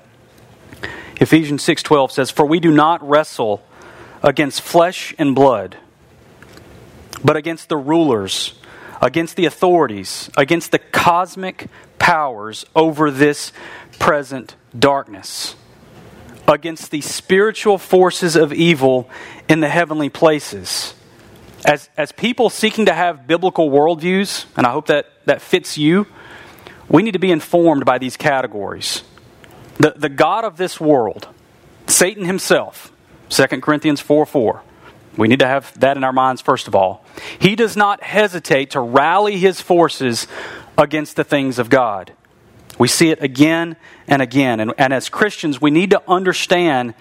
Ephesians 1.19 1.63
6:12 1.63 2.11
says, 2.11 2.31
"For 2.31 2.45
we 2.45 2.59
do 2.59 2.71
not 2.71 3.07
wrestle 3.07 3.61
against 4.23 4.61
flesh 4.61 5.13
and 5.17 5.35
blood, 5.35 5.77
but 7.23 7.35
against 7.35 7.69
the 7.69 7.77
rulers, 7.77 8.53
against 9.01 9.35
the 9.35 9.45
authorities, 9.45 10.29
against 10.37 10.71
the 10.71 10.79
cosmic 10.79 11.67
powers 11.97 12.65
over 12.75 13.11
this 13.11 13.51
present 13.99 14.55
darkness." 14.77 15.55
against 16.49 16.91
the 16.91 17.01
spiritual 17.01 17.77
forces 17.77 18.35
of 18.35 18.51
evil 18.51 19.09
in 19.47 19.59
the 19.59 19.69
heavenly 19.69 20.09
places. 20.09 20.93
As, 21.65 21.89
as 21.97 22.11
people 22.11 22.49
seeking 22.49 22.85
to 22.85 22.93
have 22.93 23.27
biblical 23.27 23.69
worldviews, 23.69 24.45
and 24.57 24.65
I 24.65 24.71
hope 24.71 24.87
that, 24.87 25.05
that 25.29 25.41
fits 25.41 25.77
you, 25.77 26.07
we 26.89 27.03
need 27.03 27.13
to 27.13 27.19
be 27.19 27.31
informed 27.31 27.85
by 27.85 27.99
these 27.99 28.17
categories. 28.17 29.03
The, 29.77 29.93
the 29.95 30.09
God 30.09 30.43
of 30.43 30.57
this 30.57 30.79
world, 30.79 31.27
Satan 31.87 32.25
himself, 32.25 32.91
2 33.29 33.45
Corinthians 33.61 34.01
4 34.01 34.25
4. 34.25 34.63
We 35.17 35.27
need 35.27 35.39
to 35.39 35.47
have 35.47 35.77
that 35.79 35.97
in 35.97 36.03
our 36.03 36.13
minds, 36.13 36.41
first 36.41 36.67
of 36.67 36.75
all. 36.75 37.05
He 37.39 37.55
does 37.55 37.75
not 37.75 38.01
hesitate 38.03 38.71
to 38.71 38.79
rally 38.79 39.37
his 39.37 39.61
forces 39.61 40.27
against 40.77 41.15
the 41.15 41.23
things 41.23 41.59
of 41.59 41.69
God. 41.69 42.13
We 42.77 42.87
see 42.87 43.09
it 43.09 43.21
again 43.21 43.75
and 44.07 44.21
again. 44.21 44.59
And, 44.59 44.73
and 44.77 44.93
as 44.93 45.09
Christians, 45.09 45.61
we 45.61 45.71
need 45.71 45.91
to 45.91 46.01
understand 46.07 46.93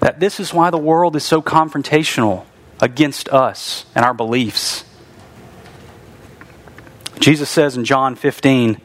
that 0.00 0.18
this 0.18 0.40
is 0.40 0.52
why 0.52 0.70
the 0.70 0.78
world 0.78 1.14
is 1.14 1.24
so 1.24 1.42
confrontational 1.42 2.44
against 2.80 3.28
us 3.28 3.84
and 3.94 4.04
our 4.04 4.14
beliefs. 4.14 4.84
Jesus 7.22 7.48
says 7.48 7.76
in 7.76 7.84
John 7.84 8.16
15, 8.16 8.80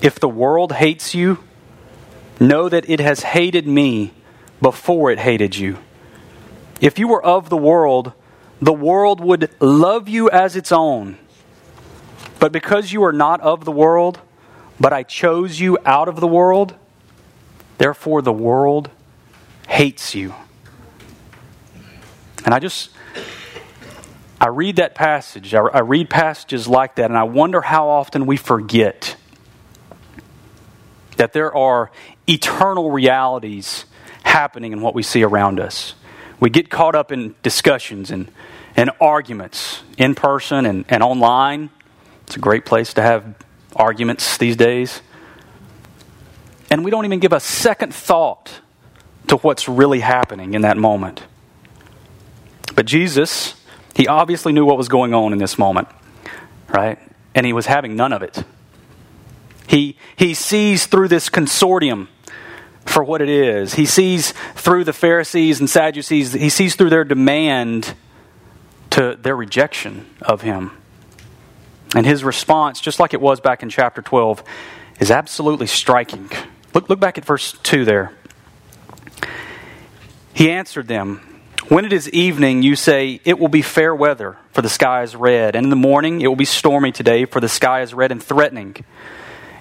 If 0.00 0.18
the 0.18 0.28
world 0.28 0.72
hates 0.72 1.14
you, 1.14 1.44
know 2.40 2.70
that 2.70 2.88
it 2.88 2.98
has 2.98 3.20
hated 3.24 3.66
me 3.66 4.14
before 4.62 5.10
it 5.10 5.18
hated 5.18 5.54
you. 5.54 5.76
If 6.80 6.98
you 6.98 7.08
were 7.08 7.22
of 7.22 7.50
the 7.50 7.56
world, 7.58 8.14
the 8.62 8.72
world 8.72 9.20
would 9.20 9.50
love 9.60 10.08
you 10.08 10.30
as 10.30 10.56
its 10.56 10.72
own. 10.72 11.18
But 12.38 12.52
because 12.52 12.90
you 12.90 13.04
are 13.04 13.12
not 13.12 13.42
of 13.42 13.66
the 13.66 13.72
world, 13.72 14.18
but 14.80 14.94
I 14.94 15.02
chose 15.02 15.60
you 15.60 15.76
out 15.84 16.08
of 16.08 16.20
the 16.20 16.26
world, 16.26 16.74
therefore 17.76 18.22
the 18.22 18.32
world 18.32 18.88
hates 19.68 20.14
you. 20.14 20.34
And 22.46 22.54
I 22.54 22.60
just, 22.60 22.88
I 24.40 24.48
read 24.48 24.76
that 24.76 24.94
passage, 24.94 25.54
I, 25.54 25.80
read 25.80 26.10
passages 26.10 26.68
like 26.68 26.96
that, 26.96 27.10
and 27.10 27.16
I 27.16 27.22
wonder 27.22 27.62
how 27.62 27.88
often 27.88 28.26
we 28.26 28.36
forget 28.36 29.16
that 31.16 31.32
there 31.32 31.54
are 31.54 31.90
eternal 32.28 32.90
realities 32.90 33.86
happening 34.24 34.72
in 34.72 34.82
what 34.82 34.94
we 34.94 35.02
see 35.02 35.22
around 35.22 35.58
us. 35.58 35.94
We 36.38 36.50
get 36.50 36.68
caught 36.68 36.94
up 36.94 37.12
in 37.12 37.34
discussions 37.42 38.10
and, 38.10 38.30
and 38.76 38.90
arguments 39.00 39.82
in 39.96 40.14
person 40.14 40.66
and, 40.66 40.84
and 40.88 41.02
online. 41.02 41.70
It's 42.26 42.36
a 42.36 42.40
great 42.40 42.66
place 42.66 42.92
to 42.94 43.02
have 43.02 43.34
arguments 43.74 44.36
these 44.36 44.56
days. 44.56 45.00
And 46.70 46.84
we 46.84 46.90
don't 46.90 47.06
even 47.06 47.20
give 47.20 47.32
a 47.32 47.40
second 47.40 47.94
thought 47.94 48.60
to 49.28 49.36
what's 49.38 49.68
really 49.68 50.00
happening 50.00 50.52
in 50.52 50.62
that 50.62 50.76
moment. 50.76 51.22
But 52.74 52.84
Jesus, 52.84 53.54
he 53.96 54.06
obviously 54.06 54.52
knew 54.52 54.66
what 54.66 54.76
was 54.76 54.88
going 54.88 55.14
on 55.14 55.32
in 55.32 55.38
this 55.38 55.58
moment, 55.58 55.88
right? 56.68 56.98
And 57.34 57.46
he 57.46 57.54
was 57.54 57.64
having 57.64 57.96
none 57.96 58.12
of 58.12 58.22
it. 58.22 58.44
He, 59.66 59.96
he 60.16 60.34
sees 60.34 60.84
through 60.84 61.08
this 61.08 61.30
consortium 61.30 62.08
for 62.84 63.02
what 63.02 63.22
it 63.22 63.30
is. 63.30 63.72
He 63.74 63.86
sees 63.86 64.32
through 64.54 64.84
the 64.84 64.92
Pharisees 64.92 65.60
and 65.60 65.68
Sadducees, 65.68 66.34
he 66.34 66.50
sees 66.50 66.76
through 66.76 66.90
their 66.90 67.04
demand 67.04 67.94
to 68.90 69.16
their 69.16 69.34
rejection 69.34 70.06
of 70.20 70.42
him. 70.42 70.72
And 71.94 72.04
his 72.04 72.22
response, 72.22 72.82
just 72.82 73.00
like 73.00 73.14
it 73.14 73.20
was 73.20 73.40
back 73.40 73.62
in 73.62 73.70
chapter 73.70 74.02
12, 74.02 74.44
is 75.00 75.10
absolutely 75.10 75.68
striking. 75.68 76.28
Look, 76.74 76.90
look 76.90 77.00
back 77.00 77.16
at 77.16 77.24
verse 77.24 77.52
2 77.62 77.86
there. 77.86 78.12
He 80.34 80.50
answered 80.50 80.86
them, 80.86 81.35
When 81.68 81.84
it 81.84 81.92
is 81.92 82.08
evening, 82.10 82.62
you 82.62 82.76
say, 82.76 83.20
It 83.24 83.40
will 83.40 83.48
be 83.48 83.62
fair 83.62 83.92
weather, 83.92 84.36
for 84.52 84.62
the 84.62 84.68
sky 84.68 85.02
is 85.02 85.16
red. 85.16 85.56
And 85.56 85.64
in 85.64 85.70
the 85.70 85.76
morning, 85.76 86.20
it 86.20 86.28
will 86.28 86.36
be 86.36 86.44
stormy 86.44 86.92
today, 86.92 87.24
for 87.24 87.40
the 87.40 87.48
sky 87.48 87.80
is 87.80 87.92
red 87.92 88.12
and 88.12 88.22
threatening. 88.22 88.76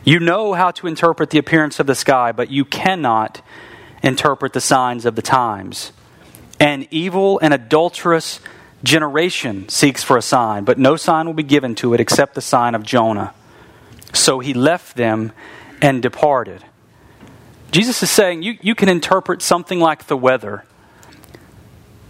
You 0.03 0.19
know 0.19 0.53
how 0.53 0.69
to 0.69 0.85
interpret 0.85 1.31
the 1.31 1.39
appearance 1.39 1.79
of 1.79 1.87
the 1.87 1.95
sky, 1.95 2.31
but 2.31 2.51
you 2.51 2.63
cannot 2.63 3.41
interpret 4.03 4.53
the 4.53 4.61
signs 4.61 5.07
of 5.07 5.15
the 5.15 5.23
times. 5.23 5.93
An 6.59 6.87
evil 6.91 7.39
and 7.39 7.55
adulterous 7.55 8.39
generation 8.83 9.67
seeks 9.67 10.03
for 10.03 10.15
a 10.15 10.21
sign, 10.21 10.63
but 10.63 10.77
no 10.77 10.97
sign 10.97 11.25
will 11.25 11.33
be 11.33 11.41
given 11.41 11.73
to 11.73 11.95
it 11.95 11.99
except 11.99 12.35
the 12.35 12.41
sign 12.41 12.75
of 12.75 12.83
Jonah. 12.83 13.33
So 14.13 14.37
he 14.37 14.53
left 14.53 14.95
them 14.95 15.31
and 15.81 16.03
departed. 16.03 16.63
Jesus 17.71 18.03
is 18.03 18.11
saying 18.11 18.43
you, 18.43 18.59
you 18.61 18.75
can 18.75 18.89
interpret 18.89 19.41
something 19.41 19.79
like 19.79 20.05
the 20.05 20.15
weather, 20.15 20.65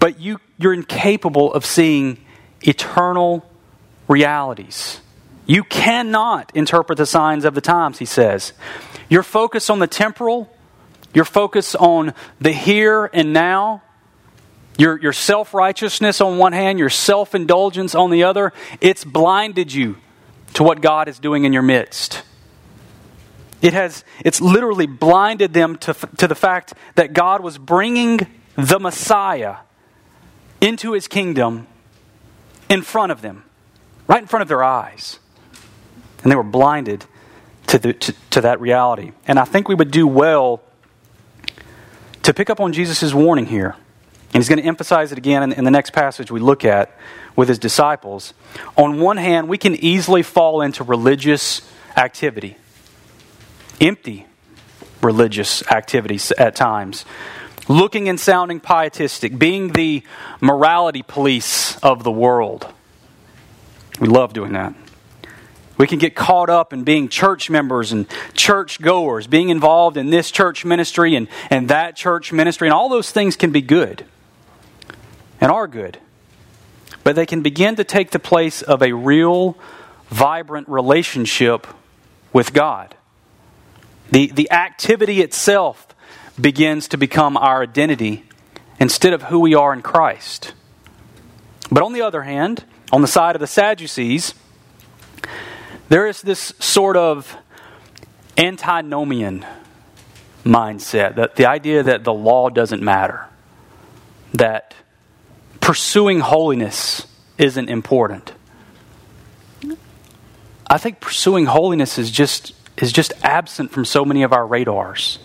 but 0.06 0.20
you, 0.20 0.40
you're 0.60 0.72
incapable 0.72 1.52
of 1.52 1.66
seeing 1.66 2.24
eternal 2.62 3.44
realities. 4.08 5.02
You 5.48 5.64
cannot 5.64 6.52
interpret 6.54 7.00
the 7.00 7.08
signs 7.08 7.44
of 7.44 7.56
the 7.56 7.62
times, 7.62 7.98
he 7.98 8.06
says. 8.06 8.54
Your 9.10 9.24
focus 9.24 9.68
on 9.68 9.80
the 9.80 9.88
temporal, 9.88 10.56
your 11.12 11.26
focus 11.26 11.74
on 11.74 12.14
the 12.40 12.52
here 12.52 13.10
and 13.14 13.34
now, 13.34 13.82
your, 14.78 15.02
your 15.02 15.12
self 15.12 15.56
righteousness 15.56 16.22
on 16.22 16.38
one 16.38 16.54
hand, 16.54 16.78
your 16.78 16.92
self 16.92 17.34
indulgence 17.34 17.96
on 17.96 18.12
the 18.12 18.26
other, 18.26 18.54
it's 18.82 19.04
blinded 19.04 19.74
you 19.74 19.98
to 20.54 20.62
what 20.62 20.82
God 20.82 21.08
is 21.08 21.18
doing 21.18 21.46
in 21.46 21.52
your 21.52 21.64
midst. 21.64 22.22
It 23.60 23.74
has, 23.74 24.04
it's 24.24 24.40
literally 24.40 24.86
blinded 24.86 25.52
them 25.52 25.78
to, 25.80 25.96
to 26.18 26.28
the 26.28 26.36
fact 26.36 26.76
that 26.94 27.14
God 27.14 27.42
was 27.42 27.58
bringing 27.58 28.20
the 28.56 28.80
Messiah 28.80 29.56
into 30.66 30.94
his 30.94 31.08
kingdom 31.08 31.68
in 32.70 32.82
front 32.82 33.12
of 33.12 33.22
them, 33.22 33.44
right 34.08 34.22
in 34.22 34.28
front 34.28 34.42
of 34.42 34.48
their 34.48 34.64
eyes. 34.64 35.20
And 36.24 36.32
they 36.32 36.36
were 36.36 36.44
blinded 36.44 37.06
to, 37.68 37.78
the, 37.78 37.94
to, 37.94 38.16
to 38.32 38.42
that 38.42 38.60
reality. 38.60 39.12
And 39.28 39.38
I 39.38 39.46
think 39.46 39.68
we 39.68 39.76
would 39.76 39.92
do 39.92 40.08
well 40.08 40.62
to 42.24 42.34
pick 42.34 42.50
up 42.50 42.60
on 42.60 42.74
Jesus' 42.74 43.14
warning 43.14 43.46
here. 43.46 43.76
And 44.34 44.42
he's 44.42 44.50
going 44.50 44.60
to 44.60 44.66
emphasize 44.66 45.12
it 45.12 45.18
again 45.18 45.44
in, 45.44 45.52
in 45.54 45.64
the 45.64 45.72
next 45.72 45.94
passage 45.94 46.32
we 46.32 46.40
look 46.40 46.66
at 46.66 46.98
with 47.36 47.48
his 47.48 47.60
disciples. 47.60 48.34
On 48.76 49.00
one 49.00 49.18
hand, 49.18 49.48
we 49.48 49.60
can 49.60 49.76
easily 49.76 50.24
fall 50.24 50.62
into 50.62 50.84
religious 50.84 51.62
activity, 51.96 52.58
empty 53.80 54.26
religious 55.02 55.66
activities 55.68 56.32
at 56.32 56.56
times, 56.56 57.06
looking 57.68 58.10
and 58.10 58.20
sounding 58.20 58.60
pietistic, 58.60 59.38
being 59.38 59.70
the 59.70 60.04
morality 60.42 61.02
police 61.02 61.78
of 61.80 62.04
the 62.04 62.12
world. 62.12 62.68
We 64.00 64.08
love 64.08 64.34
doing 64.34 64.54
that. 64.54 64.76
We 65.78 65.88
can 65.88 66.00
get 66.00 66.16
caught 66.16 66.50
up 66.50 66.72
in 66.72 66.84
being 66.84 67.10
church 67.10 67.50
members 67.50 67.92
and 67.92 68.08
church 68.34 68.82
goers, 68.82 69.28
being 69.28 69.50
involved 69.50 69.98
in 69.98 70.10
this 70.10 70.32
church 70.32 70.64
ministry 70.64 71.16
and, 71.16 71.28
and 71.50 71.70
that 71.70 71.96
church 71.96 72.32
ministry, 72.32 72.68
and 72.68 72.74
all 72.74 72.88
those 72.88 73.12
things 73.12 73.36
can 73.36 73.52
be 73.52 73.62
good 73.62 74.06
and 75.42 75.52
are 75.52 75.68
good. 75.68 76.00
But 77.04 77.16
they 77.16 77.26
can 77.26 77.42
begin 77.42 77.76
to 77.76 77.84
take 77.84 78.12
the 78.12 78.20
place 78.20 78.62
of 78.62 78.82
a 78.82 78.94
real, 78.94 79.58
vibrant 80.08 80.70
relationship 80.70 81.68
with 82.32 82.54
God. 82.54 82.96
The, 84.12 84.28
the 84.28 84.52
activity 84.52 85.22
itself 85.22 85.85
begins 86.40 86.88
to 86.90 86.98
become 86.98 87.38
our 87.38 87.64
identity 87.64 88.24
instead 88.80 89.14
of 89.14 89.24
who 89.24 89.40
we 89.40 89.56
are 89.56 89.74
in 89.74 89.82
Christ. 89.82 90.54
But 91.72 91.84
on 91.84 91.94
the 91.94 92.02
other 92.02 92.24
hand, 92.24 92.64
on 92.92 93.02
the 93.02 93.08
side 93.08 93.36
of 93.36 93.40
the 93.40 93.48
Sadducees, 93.48 94.34
there 95.90 96.08
is 96.08 96.22
this 96.22 96.54
sort 96.60 96.98
of 96.98 97.36
antinomian 98.38 99.46
mindset 100.44 101.16
that 101.16 101.36
the 101.36 101.48
idea 101.48 101.84
that 101.84 102.04
the 102.04 102.14
law 102.14 102.50
doesn't 102.50 102.84
matter, 102.84 103.26
that 104.34 104.74
pursuing 105.62 106.20
holiness 106.20 107.08
isn't 107.38 107.70
important. 107.70 108.34
I 110.68 110.78
think 110.78 111.00
pursuing 111.00 111.46
holiness 111.46 111.98
is 111.98 112.12
just 112.12 112.54
is 112.78 112.92
just 112.92 113.14
absent 113.24 113.72
from 113.72 113.86
so 113.86 114.04
many 114.04 114.24
of 114.24 114.34
our 114.34 114.46
radars. 114.46 115.20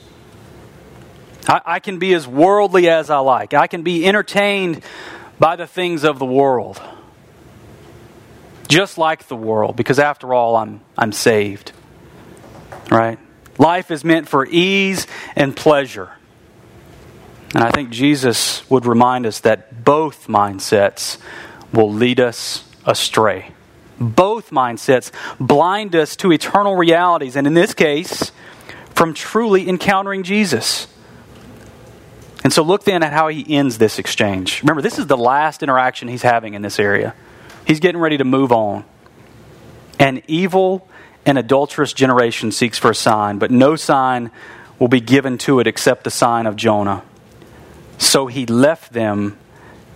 I, 1.48 1.60
I 1.64 1.80
can 1.80 1.98
be 1.98 2.14
as 2.14 2.26
worldly 2.26 2.88
as 2.88 3.10
I 3.10 3.18
like. 3.18 3.54
I 3.54 3.66
can 3.66 3.82
be 3.82 4.06
entertained 4.06 4.82
by 5.38 5.56
the 5.56 5.66
things 5.66 6.04
of 6.04 6.18
the 6.18 6.26
world 6.26 6.80
just 8.70 8.96
like 8.96 9.26
the 9.26 9.36
world, 9.36 9.74
because 9.76 9.98
after 9.98 10.32
all, 10.32 10.54
I'm, 10.54 10.80
I'm 10.96 11.12
saved. 11.12 11.72
Right? 12.88 13.18
Life 13.58 13.90
is 13.90 14.04
meant 14.04 14.28
for 14.28 14.46
ease 14.46 15.08
and 15.34 15.54
pleasure. 15.54 16.10
And 17.52 17.64
I 17.64 17.72
think 17.72 17.90
Jesus 17.90 18.68
would 18.70 18.86
remind 18.86 19.26
us 19.26 19.40
that 19.40 19.84
both 19.84 20.28
mindsets 20.28 21.18
will 21.72 21.92
lead 21.92 22.20
us 22.20 22.64
astray. 22.86 23.50
Both 23.98 24.50
mindsets 24.50 25.10
blind 25.40 25.96
us 25.96 26.14
to 26.16 26.32
eternal 26.32 26.76
realities, 26.76 27.34
and 27.34 27.48
in 27.48 27.54
this 27.54 27.74
case, 27.74 28.30
from 28.94 29.14
truly 29.14 29.68
encountering 29.68 30.22
Jesus. 30.22 30.86
And 32.42 32.52
so 32.52 32.62
look 32.62 32.84
then 32.84 33.02
at 33.02 33.12
how 33.12 33.28
he 33.28 33.44
ends 33.56 33.78
this 33.78 33.98
exchange. 33.98 34.62
Remember, 34.62 34.80
this 34.82 34.98
is 34.98 35.06
the 35.06 35.16
last 35.16 35.62
interaction 35.62 36.08
he's 36.08 36.22
having 36.22 36.54
in 36.54 36.62
this 36.62 36.78
area. 36.78 37.14
He's 37.66 37.80
getting 37.80 38.00
ready 38.00 38.16
to 38.16 38.24
move 38.24 38.50
on. 38.50 38.84
An 39.98 40.22
evil 40.26 40.88
and 41.26 41.36
adulterous 41.36 41.92
generation 41.92 42.50
seeks 42.50 42.78
for 42.78 42.90
a 42.90 42.94
sign, 42.94 43.38
but 43.38 43.50
no 43.50 43.76
sign 43.76 44.30
will 44.78 44.88
be 44.88 45.00
given 45.00 45.36
to 45.38 45.60
it 45.60 45.66
except 45.66 46.04
the 46.04 46.10
sign 46.10 46.46
of 46.46 46.56
Jonah. 46.56 47.02
So 47.98 48.26
he 48.26 48.46
left 48.46 48.94
them 48.94 49.38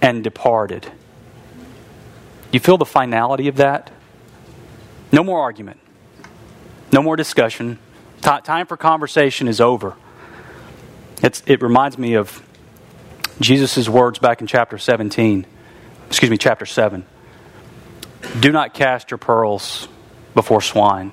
and 0.02 0.22
departed. 0.22 0.92
You 2.52 2.60
feel 2.60 2.76
the 2.76 2.84
finality 2.84 3.48
of 3.48 3.56
that? 3.56 3.90
No 5.10 5.24
more 5.24 5.40
argument. 5.40 5.80
No 6.92 7.02
more 7.02 7.16
discussion. 7.16 7.78
T- 8.20 8.40
time 8.44 8.66
for 8.66 8.76
conversation 8.76 9.48
is 9.48 9.60
over. 9.60 9.96
It's, 11.22 11.42
it 11.46 11.62
reminds 11.62 11.98
me 11.98 12.14
of 12.14 12.42
Jesus' 13.40 13.88
words 13.88 14.18
back 14.18 14.40
in 14.40 14.46
chapter 14.46 14.78
17. 14.78 15.46
Excuse 16.08 16.30
me, 16.30 16.36
chapter 16.36 16.66
7. 16.66 17.04
Do 18.40 18.52
not 18.52 18.74
cast 18.74 19.10
your 19.10 19.18
pearls 19.18 19.88
before 20.34 20.60
swine. 20.60 21.12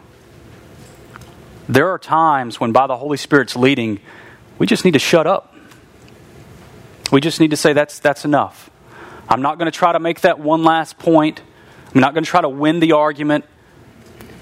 There 1.68 1.90
are 1.90 2.00
times 2.00 2.60
when, 2.60 2.72
by 2.72 2.88
the 2.88 2.98
Holy 2.98 3.18
Spirit's 3.18 3.56
leading, 3.56 4.00
we 4.58 4.68
just 4.68 4.84
need 4.84 4.92
to 4.92 5.00
shut 5.00 5.28
up. 5.28 5.56
We 7.12 7.22
just 7.22 7.40
need 7.40 7.52
to 7.52 7.58
say, 7.58 7.74
that's, 7.74 8.00
that's 8.00 8.26
enough. 8.26 8.70
I'm 9.30 9.42
not 9.42 9.58
going 9.58 9.72
to 9.72 9.78
try 9.78 9.94
to 9.94 10.00
make 10.00 10.22
that 10.22 10.40
one 10.40 10.64
last 10.64 10.98
point. 10.98 11.42
I'm 11.94 12.02
not 12.02 12.14
going 12.14 12.24
to 12.24 12.30
try 12.30 12.42
to 12.42 12.50
win 12.50 12.80
the 12.80 12.94
argument, 12.94 13.46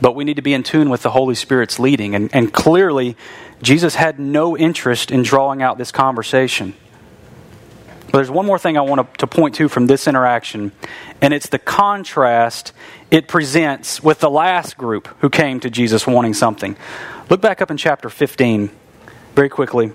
but 0.02 0.16
we 0.16 0.24
need 0.24 0.36
to 0.36 0.42
be 0.42 0.54
in 0.54 0.64
tune 0.64 0.90
with 0.90 1.02
the 1.02 1.10
Holy 1.10 1.36
Spirit's 1.36 1.80
leading. 1.80 2.16
And, 2.16 2.34
and 2.34 2.52
clearly, 2.54 3.16
Jesus 3.62 3.96
had 3.96 4.20
no 4.20 4.58
interest 4.58 5.12
in 5.12 5.24
drawing 5.24 5.62
out 5.62 5.78
this 5.78 5.92
conversation. 5.92 6.74
But 8.06 8.14
there's 8.14 8.32
one 8.32 8.46
more 8.46 8.58
thing 8.58 8.78
I 8.78 8.82
want 8.82 9.20
to, 9.20 9.28
point 9.28 9.56
to 9.56 9.70
from 9.70 9.86
this 9.86 10.08
interaction, 10.08 10.72
and 11.22 11.34
it's 11.34 11.48
the 11.50 11.60
contrast 11.60 12.72
it 13.12 13.28
presents 13.28 14.02
with 14.02 14.20
the 14.20 14.30
last 14.30 14.78
group 14.78 15.08
who 15.20 15.30
came 15.30 15.60
to 15.60 15.70
Jesus 15.70 16.08
wanting 16.08 16.34
something. 16.34 16.76
Look 17.30 17.42
back 17.42 17.62
up 17.62 17.70
in 17.70 17.78
chapter 17.78 18.10
15 18.10 18.72
very 19.36 19.50
quickly 19.50 19.92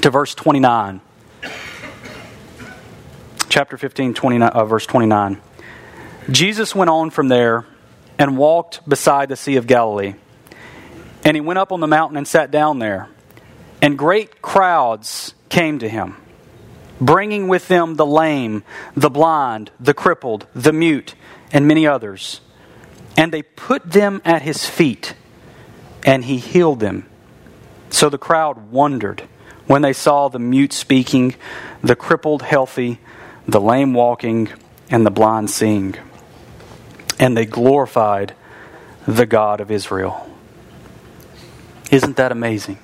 to 0.00 0.10
verse 0.10 0.34
29. 0.34 1.02
Chapter 3.50 3.76
15, 3.76 4.14
29 4.14 4.48
uh, 4.48 4.64
verse 4.64 4.86
29. 4.86 5.40
Jesus 6.30 6.74
went 6.74 6.90
on 6.90 7.10
from 7.10 7.28
there 7.28 7.66
and 8.18 8.36
walked 8.36 8.86
beside 8.88 9.28
the 9.28 9.36
Sea 9.36 9.56
of 9.56 9.66
Galilee. 9.66 10.14
And 11.24 11.36
he 11.36 11.40
went 11.40 11.58
up 11.58 11.72
on 11.72 11.80
the 11.80 11.86
mountain 11.86 12.16
and 12.16 12.26
sat 12.26 12.50
down 12.50 12.78
there. 12.78 13.08
And 13.82 13.98
great 13.98 14.42
crowds 14.42 15.34
came 15.48 15.78
to 15.80 15.88
him 15.88 16.16
bringing 17.00 17.48
with 17.48 17.68
them 17.68 17.94
the 17.94 18.06
lame, 18.06 18.62
the 18.96 19.10
blind, 19.10 19.70
the 19.78 19.94
crippled, 19.94 20.46
the 20.54 20.72
mute, 20.72 21.14
and 21.52 21.66
many 21.66 21.86
others. 21.86 22.40
And 23.16 23.32
they 23.32 23.42
put 23.42 23.90
them 23.90 24.20
at 24.24 24.42
his 24.42 24.66
feet, 24.66 25.14
and 26.04 26.24
he 26.24 26.38
healed 26.38 26.80
them. 26.80 27.08
So 27.90 28.08
the 28.08 28.18
crowd 28.18 28.70
wondered 28.70 29.22
when 29.66 29.82
they 29.82 29.92
saw 29.92 30.28
the 30.28 30.38
mute 30.38 30.72
speaking, 30.72 31.34
the 31.82 31.96
crippled 31.96 32.42
healthy, 32.42 33.00
the 33.46 33.60
lame 33.60 33.94
walking, 33.94 34.48
and 34.90 35.04
the 35.04 35.10
blind 35.10 35.50
seeing. 35.50 35.94
And 37.18 37.36
they 37.36 37.46
glorified 37.46 38.34
the 39.06 39.26
God 39.26 39.60
of 39.60 39.70
Israel. 39.70 40.27
Isn't 41.90 42.16
that 42.16 42.32
amazing? 42.32 42.78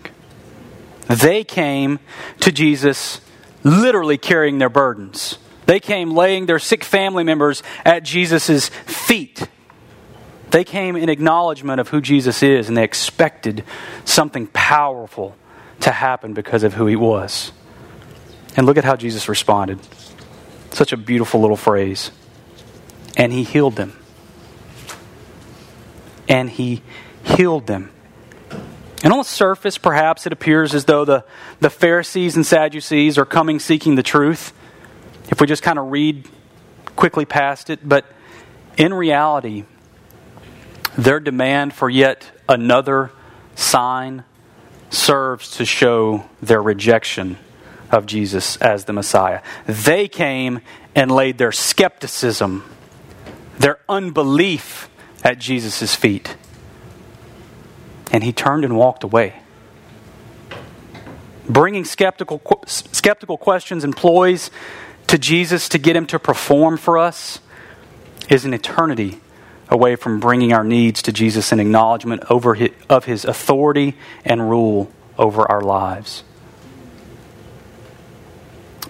They 1.08 1.44
came 1.44 1.98
to 2.40 2.50
Jesus 2.50 3.20
literally 3.62 4.18
carrying 4.18 4.58
their 4.58 4.68
burdens. 4.68 5.38
They 5.66 5.80
came 5.80 6.14
laying 6.14 6.46
their 6.46 6.58
sick 6.58 6.84
family 6.84 7.24
members 7.24 7.62
at 7.84 8.02
Jesus' 8.02 8.68
feet. 8.68 9.48
They 10.50 10.64
came 10.64 10.96
in 10.96 11.08
acknowledgement 11.08 11.80
of 11.80 11.88
who 11.88 12.00
Jesus 12.00 12.42
is, 12.42 12.68
and 12.68 12.76
they 12.76 12.84
expected 12.84 13.64
something 14.04 14.46
powerful 14.48 15.36
to 15.80 15.90
happen 15.90 16.32
because 16.32 16.62
of 16.62 16.74
who 16.74 16.86
he 16.86 16.96
was. 16.96 17.52
And 18.56 18.66
look 18.66 18.76
at 18.76 18.84
how 18.84 18.96
Jesus 18.96 19.28
responded. 19.28 19.80
Such 20.72 20.92
a 20.92 20.96
beautiful 20.96 21.40
little 21.40 21.56
phrase. 21.56 22.10
And 23.16 23.32
he 23.32 23.42
healed 23.42 23.76
them. 23.76 23.98
And 26.28 26.48
he 26.50 26.82
healed 27.24 27.66
them. 27.66 27.90
And 29.04 29.12
on 29.12 29.18
the 29.20 29.24
surface, 29.24 29.78
perhaps 29.78 30.26
it 30.26 30.32
appears 30.32 30.74
as 30.74 30.86
though 30.86 31.04
the, 31.04 31.24
the 31.60 31.70
Pharisees 31.70 32.34
and 32.34 32.44
Sadducees 32.44 33.18
are 33.18 33.26
coming 33.26 33.60
seeking 33.60 33.94
the 33.94 34.02
truth, 34.02 34.52
if 35.28 35.40
we 35.40 35.46
just 35.46 35.62
kind 35.62 35.78
of 35.78 35.92
read 35.92 36.26
quickly 36.96 37.24
past 37.24 37.70
it. 37.70 37.86
But 37.86 38.06
in 38.76 38.92
reality, 38.92 39.64
Their 40.96 41.18
demand 41.20 41.74
for 41.74 41.90
yet 41.90 42.30
another 42.48 43.10
sign 43.56 44.24
serves 44.90 45.56
to 45.56 45.64
show 45.64 46.28
their 46.40 46.62
rejection 46.62 47.36
of 47.90 48.06
Jesus 48.06 48.56
as 48.58 48.84
the 48.84 48.92
Messiah. 48.92 49.42
They 49.66 50.08
came 50.08 50.60
and 50.94 51.10
laid 51.10 51.38
their 51.38 51.52
skepticism, 51.52 52.64
their 53.58 53.80
unbelief 53.88 54.88
at 55.24 55.38
Jesus' 55.38 55.94
feet. 55.96 56.36
And 58.14 58.22
he 58.22 58.32
turned 58.32 58.64
and 58.64 58.76
walked 58.76 59.02
away. 59.02 59.34
Bringing 61.48 61.84
skeptical, 61.84 62.40
skeptical 62.64 63.36
questions 63.36 63.82
and 63.82 63.94
ploys 63.94 64.52
to 65.08 65.18
Jesus 65.18 65.68
to 65.70 65.78
get 65.78 65.96
him 65.96 66.06
to 66.06 66.20
perform 66.20 66.76
for 66.76 66.96
us 66.96 67.40
is 68.28 68.44
an 68.44 68.54
eternity 68.54 69.20
away 69.68 69.96
from 69.96 70.20
bringing 70.20 70.52
our 70.52 70.62
needs 70.62 71.02
to 71.02 71.12
Jesus 71.12 71.50
in 71.50 71.58
acknowledgement 71.58 72.22
over 72.30 72.54
his, 72.54 72.70
of 72.88 73.06
his 73.06 73.24
authority 73.24 73.96
and 74.24 74.48
rule 74.48 74.92
over 75.18 75.50
our 75.50 75.60
lives. 75.60 76.22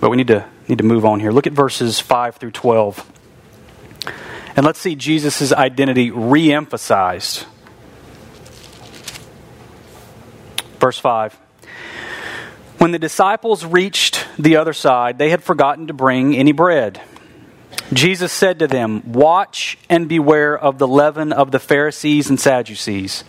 But 0.01 0.11
we 0.11 0.19
need 0.19 0.27
to, 0.27 0.47
need 0.69 0.77
to 0.77 0.85
move 0.85 1.07
on 1.07 1.19
here. 1.21 1.33
Look 1.33 1.47
at 1.47 1.55
verses 1.55 1.99
5 1.99 2.37
through 2.37 2.51
12. 2.51 3.11
And 4.55 4.67
let's 4.67 4.79
see 4.79 4.95
Jesus' 4.95 5.51
identity 5.51 6.11
re 6.11 6.53
emphasized. 6.53 7.47
Verse 10.85 10.99
5. 10.99 11.35
When 12.77 12.91
the 12.91 12.99
disciples 12.99 13.65
reached 13.65 14.27
the 14.39 14.57
other 14.57 14.75
side, 14.75 15.17
they 15.17 15.31
had 15.31 15.43
forgotten 15.43 15.87
to 15.87 15.95
bring 15.95 16.37
any 16.37 16.53
bread. 16.53 17.01
Jesus 17.95 18.31
said 18.31 18.59
to 18.59 18.67
them, 18.67 19.03
Watch 19.11 19.79
and 19.89 20.11
beware 20.11 20.55
of 20.55 20.77
the 20.77 20.87
leaven 20.87 21.33
of 21.33 21.53
the 21.53 21.59
Pharisees 21.59 22.29
and 22.29 22.39
Sadducees. 22.39 23.25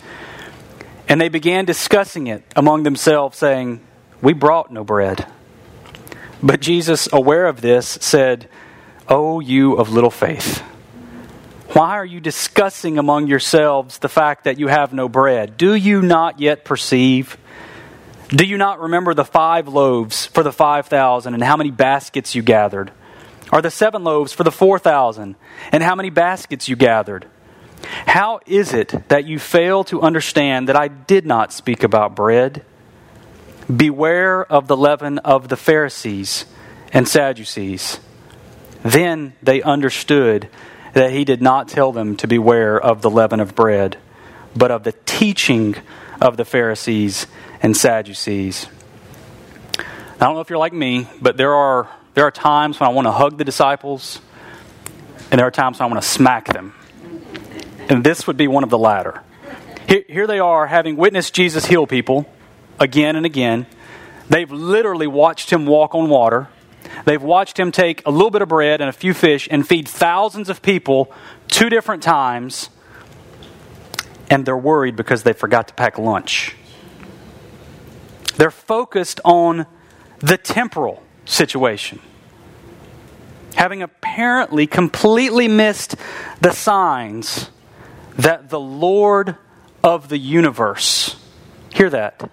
And 1.08 1.18
they 1.18 1.30
began 1.30 1.64
discussing 1.64 2.26
it 2.26 2.42
among 2.54 2.82
themselves, 2.82 3.38
saying, 3.38 3.80
We 4.20 4.34
brought 4.34 4.70
no 4.70 4.84
bread. 4.84 5.26
But 6.42 6.60
Jesus, 6.60 7.08
aware 7.10 7.46
of 7.46 7.62
this, 7.62 7.88
said, 8.02 8.50
O 9.08 9.40
you 9.40 9.76
of 9.76 9.88
little 9.88 10.10
faith, 10.10 10.62
why 11.76 11.90
are 11.90 12.06
you 12.06 12.20
discussing 12.20 12.96
among 12.96 13.26
yourselves 13.26 13.98
the 13.98 14.08
fact 14.08 14.44
that 14.44 14.58
you 14.58 14.66
have 14.66 14.94
no 14.94 15.10
bread? 15.10 15.58
Do 15.58 15.74
you 15.74 16.00
not 16.00 16.40
yet 16.40 16.64
perceive? 16.64 17.36
Do 18.30 18.46
you 18.46 18.56
not 18.56 18.80
remember 18.80 19.12
the 19.12 19.26
five 19.26 19.68
loaves 19.68 20.24
for 20.24 20.42
the 20.42 20.54
five 20.54 20.86
thousand 20.86 21.34
and 21.34 21.42
how 21.42 21.54
many 21.58 21.70
baskets 21.70 22.34
you 22.34 22.40
gathered? 22.40 22.92
Or 23.52 23.60
the 23.60 23.70
seven 23.70 24.04
loaves 24.04 24.32
for 24.32 24.42
the 24.42 24.50
four 24.50 24.78
thousand 24.78 25.36
and 25.70 25.82
how 25.82 25.94
many 25.94 26.08
baskets 26.08 26.66
you 26.66 26.76
gathered? 26.76 27.26
How 28.06 28.40
is 28.46 28.72
it 28.72 29.08
that 29.08 29.26
you 29.26 29.38
fail 29.38 29.84
to 29.84 30.00
understand 30.00 30.70
that 30.70 30.76
I 30.76 30.88
did 30.88 31.26
not 31.26 31.52
speak 31.52 31.82
about 31.82 32.16
bread? 32.16 32.64
Beware 33.68 34.50
of 34.50 34.66
the 34.66 34.78
leaven 34.78 35.18
of 35.18 35.48
the 35.48 35.58
Pharisees 35.58 36.46
and 36.90 37.06
Sadducees. 37.06 38.00
Then 38.82 39.34
they 39.42 39.60
understood 39.60 40.48
that 40.96 41.10
he 41.10 41.26
did 41.26 41.42
not 41.42 41.68
tell 41.68 41.92
them 41.92 42.16
to 42.16 42.26
beware 42.26 42.80
of 42.80 43.02
the 43.02 43.10
leaven 43.10 43.38
of 43.38 43.54
bread, 43.54 43.98
but 44.56 44.70
of 44.70 44.82
the 44.82 44.92
teaching 45.04 45.76
of 46.22 46.38
the 46.38 46.44
Pharisees 46.46 47.26
and 47.62 47.76
Sadducees. 47.76 48.66
I 49.78 49.84
don't 50.20 50.32
know 50.32 50.40
if 50.40 50.48
you're 50.48 50.58
like 50.58 50.72
me, 50.72 51.06
but 51.20 51.36
there 51.36 51.52
are, 51.52 51.90
there 52.14 52.24
are 52.24 52.30
times 52.30 52.80
when 52.80 52.88
I 52.88 52.92
want 52.94 53.06
to 53.08 53.12
hug 53.12 53.36
the 53.36 53.44
disciples, 53.44 54.22
and 55.30 55.38
there 55.38 55.46
are 55.46 55.50
times 55.50 55.78
when 55.78 55.86
I 55.86 55.92
want 55.92 56.02
to 56.02 56.08
smack 56.08 56.46
them. 56.46 56.72
And 57.90 58.02
this 58.02 58.26
would 58.26 58.38
be 58.38 58.48
one 58.48 58.64
of 58.64 58.70
the 58.70 58.78
latter. 58.78 59.20
Here, 59.86 60.02
here 60.08 60.26
they 60.26 60.38
are, 60.38 60.66
having 60.66 60.96
witnessed 60.96 61.34
Jesus 61.34 61.66
heal 61.66 61.86
people 61.86 62.24
again 62.80 63.16
and 63.16 63.26
again. 63.26 63.66
They've 64.30 64.50
literally 64.50 65.08
watched 65.08 65.52
him 65.52 65.66
walk 65.66 65.94
on 65.94 66.08
water. 66.08 66.48
They've 67.04 67.22
watched 67.22 67.58
him 67.58 67.72
take 67.72 68.02
a 68.06 68.10
little 68.10 68.30
bit 68.30 68.42
of 68.42 68.48
bread 68.48 68.80
and 68.80 68.88
a 68.88 68.92
few 68.92 69.14
fish 69.14 69.48
and 69.50 69.66
feed 69.66 69.88
thousands 69.88 70.48
of 70.48 70.62
people 70.62 71.12
two 71.48 71.68
different 71.68 72.02
times. 72.02 72.70
And 74.28 74.44
they're 74.44 74.56
worried 74.56 74.96
because 74.96 75.22
they 75.22 75.32
forgot 75.32 75.68
to 75.68 75.74
pack 75.74 75.98
lunch. 75.98 76.56
They're 78.36 78.50
focused 78.50 79.20
on 79.24 79.66
the 80.18 80.36
temporal 80.36 81.02
situation. 81.24 82.00
Having 83.54 83.82
apparently 83.82 84.66
completely 84.66 85.48
missed 85.48 85.96
the 86.40 86.52
signs 86.52 87.50
that 88.18 88.50
the 88.50 88.60
Lord 88.60 89.36
of 89.82 90.08
the 90.08 90.18
universe, 90.18 91.16
hear 91.72 91.88
that, 91.90 92.30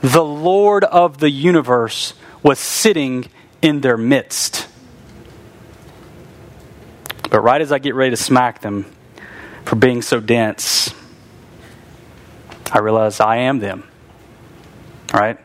the 0.00 0.24
Lord 0.24 0.84
of 0.84 1.18
the 1.18 1.30
universe 1.30 2.14
was 2.42 2.58
sitting 2.58 3.26
in 3.62 3.80
their 3.80 3.96
midst. 3.96 4.68
But 7.30 7.40
right 7.40 7.60
as 7.60 7.72
I 7.72 7.78
get 7.78 7.94
ready 7.94 8.10
to 8.10 8.16
smack 8.16 8.60
them 8.60 8.86
for 9.64 9.76
being 9.76 10.02
so 10.02 10.20
dense, 10.20 10.94
I 12.72 12.78
realize 12.78 13.20
I 13.20 13.36
am 13.38 13.58
them. 13.58 13.84
Right? 15.12 15.38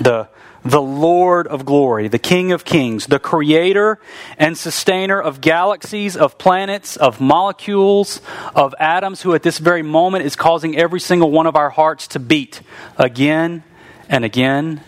The, 0.00 0.28
the 0.64 0.82
Lord 0.82 1.46
of 1.46 1.64
glory, 1.64 2.08
the 2.08 2.18
King 2.18 2.52
of 2.52 2.64
kings, 2.64 3.06
the 3.06 3.18
creator 3.18 3.98
and 4.36 4.58
sustainer 4.58 5.20
of 5.20 5.40
galaxies, 5.40 6.16
of 6.16 6.38
planets, 6.38 6.96
of 6.96 7.20
molecules, 7.20 8.20
of 8.54 8.74
atoms, 8.78 9.22
who 9.22 9.34
at 9.34 9.42
this 9.42 9.58
very 9.58 9.82
moment 9.82 10.24
is 10.24 10.36
causing 10.36 10.76
every 10.76 11.00
single 11.00 11.30
one 11.30 11.46
of 11.46 11.56
our 11.56 11.70
hearts 11.70 12.08
to 12.08 12.18
beat 12.18 12.62
again 12.96 13.64
and 14.08 14.24
again 14.24 14.82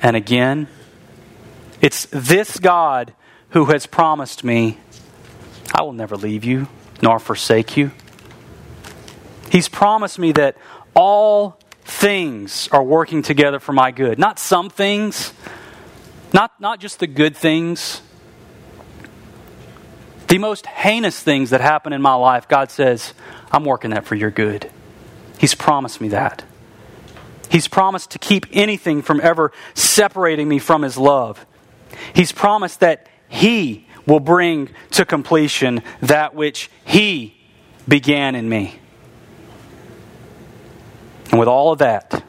and 0.00 0.16
again. 0.16 0.68
It's 1.82 2.06
this 2.06 2.58
God 2.58 3.12
who 3.50 3.66
has 3.66 3.86
promised 3.86 4.44
me, 4.44 4.78
I 5.74 5.82
will 5.82 5.92
never 5.92 6.16
leave 6.16 6.44
you 6.44 6.68
nor 7.02 7.18
forsake 7.18 7.76
you. 7.76 7.90
He's 9.50 9.68
promised 9.68 10.18
me 10.18 10.32
that 10.32 10.56
all 10.94 11.58
things 11.84 12.68
are 12.72 12.82
working 12.82 13.22
together 13.22 13.58
for 13.58 13.72
my 13.72 13.90
good. 13.90 14.18
Not 14.18 14.38
some 14.38 14.70
things, 14.70 15.34
not, 16.32 16.58
not 16.60 16.80
just 16.80 17.00
the 17.00 17.06
good 17.06 17.36
things. 17.36 18.00
The 20.28 20.38
most 20.38 20.66
heinous 20.66 21.20
things 21.20 21.50
that 21.50 21.60
happen 21.60 21.92
in 21.92 22.00
my 22.00 22.14
life, 22.14 22.48
God 22.48 22.70
says, 22.70 23.12
I'm 23.50 23.64
working 23.64 23.90
that 23.90 24.06
for 24.06 24.14
your 24.14 24.30
good. 24.30 24.70
He's 25.38 25.54
promised 25.54 26.00
me 26.00 26.08
that. 26.08 26.44
He's 27.50 27.68
promised 27.68 28.12
to 28.12 28.18
keep 28.18 28.46
anything 28.52 29.02
from 29.02 29.20
ever 29.20 29.52
separating 29.74 30.48
me 30.48 30.58
from 30.58 30.82
His 30.82 30.96
love. 30.96 31.44
He's 32.14 32.32
promised 32.32 32.80
that 32.80 33.08
He 33.28 33.86
will 34.06 34.20
bring 34.20 34.70
to 34.92 35.04
completion 35.04 35.82
that 36.00 36.34
which 36.34 36.70
He 36.84 37.36
began 37.86 38.34
in 38.34 38.48
me. 38.48 38.78
And 41.30 41.38
with 41.38 41.48
all 41.48 41.72
of 41.72 41.78
that, 41.78 42.22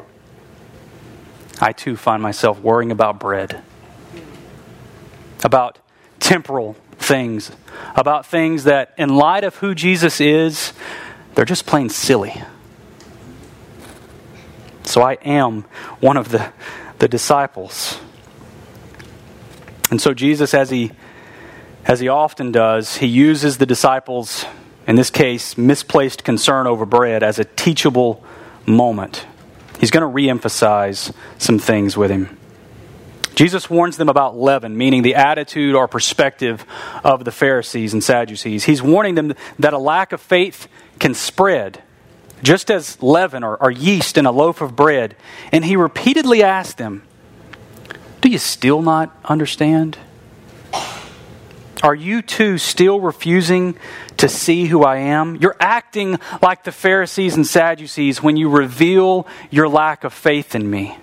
I 1.59 1.71
too 1.71 1.95
find 1.95 2.21
myself 2.21 2.59
worrying 2.59 2.91
about 2.91 3.19
bread, 3.19 3.61
about 5.43 5.79
temporal 6.19 6.75
things, 6.97 7.51
about 7.95 8.25
things 8.25 8.63
that, 8.63 8.93
in 8.97 9.09
light 9.09 9.43
of 9.43 9.55
who 9.57 9.75
Jesus 9.75 10.21
is, 10.21 10.73
they're 11.35 11.45
just 11.45 11.65
plain 11.65 11.89
silly. 11.89 12.41
So 14.83 15.01
I 15.01 15.13
am 15.13 15.63
one 15.99 16.17
of 16.17 16.29
the, 16.29 16.51
the 16.99 17.07
disciples. 17.07 17.99
And 19.93 20.01
so 20.01 20.15
Jesus, 20.15 20.55
as 20.55 20.71
he, 20.71 20.91
as 21.85 21.99
he 21.99 22.07
often 22.07 22.51
does, 22.51 22.97
he 22.97 23.05
uses 23.05 23.59
the 23.59 23.67
disciples, 23.67 24.43
in 24.87 24.95
this 24.95 25.11
case, 25.11 25.55
misplaced 25.55 26.23
concern 26.23 26.65
over 26.65 26.83
bread, 26.83 27.21
as 27.21 27.37
a 27.37 27.43
teachable 27.43 28.23
moment. 28.65 29.27
He's 29.79 29.91
going 29.91 30.01
to 30.01 30.07
reemphasize 30.07 31.13
some 31.37 31.59
things 31.59 31.95
with 31.95 32.09
him. 32.09 32.35
Jesus 33.35 33.69
warns 33.69 33.97
them 33.97 34.09
about 34.09 34.35
leaven, 34.35 34.75
meaning 34.75 35.03
the 35.03 35.13
attitude 35.13 35.75
or 35.75 35.87
perspective 35.87 36.65
of 37.03 37.23
the 37.23 37.31
Pharisees 37.31 37.93
and 37.93 38.03
Sadducees. 38.03 38.63
He's 38.63 38.81
warning 38.81 39.13
them 39.13 39.35
that 39.59 39.73
a 39.73 39.77
lack 39.77 40.11
of 40.11 40.19
faith 40.19 40.67
can 40.97 41.13
spread, 41.13 41.83
just 42.41 42.71
as 42.71 42.99
leaven 42.99 43.43
or, 43.43 43.57
or 43.57 43.69
yeast 43.69 44.17
in 44.17 44.25
a 44.25 44.31
loaf 44.31 44.59
of 44.59 44.75
bread. 44.75 45.15
And 45.51 45.63
he 45.63 45.75
repeatedly 45.75 46.41
asked 46.41 46.79
them, 46.79 47.03
Do 48.23 48.29
you 48.29 48.37
still 48.37 48.81
not 48.81 49.13
understand? 49.25 49.97
Are 51.83 51.93
you 51.93 52.21
too 52.21 52.57
still 52.57 53.01
refusing 53.01 53.77
to 54.15 54.29
see 54.29 54.63
who 54.63 54.83
I 54.85 54.99
am? 54.99 55.35
You're 55.35 55.57
acting 55.59 56.17
like 56.41 56.63
the 56.63 56.71
Pharisees 56.71 57.35
and 57.35 57.45
Sadducees 57.45 58.23
when 58.23 58.37
you 58.37 58.47
reveal 58.47 59.27
your 59.51 59.67
lack 59.67 60.05
of 60.05 60.13
faith 60.13 60.55
in 60.55 60.69
me. 60.69 60.97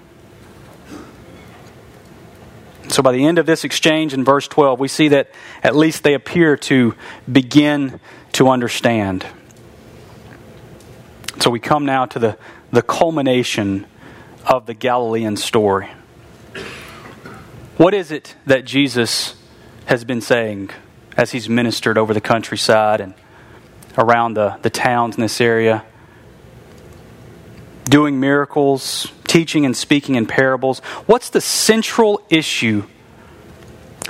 So, 2.89 3.03
by 3.03 3.13
the 3.13 3.27
end 3.27 3.39
of 3.39 3.45
this 3.45 3.65
exchange 3.65 4.15
in 4.15 4.25
verse 4.25 4.49
12, 4.49 4.81
we 4.81 4.89
see 4.89 5.09
that 5.09 5.31
at 5.63 5.77
least 5.77 6.03
they 6.03 6.15
appear 6.15 6.57
to 6.57 6.95
begin 7.31 8.01
to 8.33 8.49
understand. 8.49 9.27
So 11.41 11.51
we 11.51 11.61
come 11.61 11.85
now 11.85 12.07
to 12.07 12.19
the, 12.19 12.39
the 12.73 12.81
culmination 12.81 13.85
of 14.47 14.65
the 14.65 14.73
Galilean 14.73 15.37
story. 15.37 15.91
What 17.81 17.95
is 17.95 18.13
it 18.13 18.37
that 18.45 18.67
Jesus 18.67 19.37
has 19.87 20.05
been 20.05 20.21
saying 20.21 20.69
as 21.17 21.33
he's 21.33 21.49
ministered 21.49 21.97
over 21.97 22.13
the 22.13 22.21
countryside 22.21 23.01
and 23.01 23.15
around 23.97 24.35
the, 24.35 24.59
the 24.61 24.69
towns 24.69 25.17
in 25.17 25.23
this 25.23 25.41
area? 25.41 25.83
Doing 27.85 28.21
miracles, 28.21 29.11
teaching 29.27 29.65
and 29.65 29.75
speaking 29.75 30.17
in 30.17 30.27
parables. 30.27 30.81
What's 31.07 31.31
the 31.31 31.41
central 31.41 32.21
issue 32.29 32.85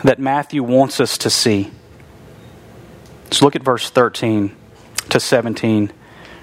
that 0.02 0.18
Matthew 0.18 0.64
wants 0.64 0.98
us 0.98 1.16
to 1.18 1.30
see? 1.30 1.70
Let's 3.26 3.40
look 3.40 3.54
at 3.54 3.62
verse 3.62 3.88
13 3.88 4.50
to 5.11 5.20
17. 5.20 5.92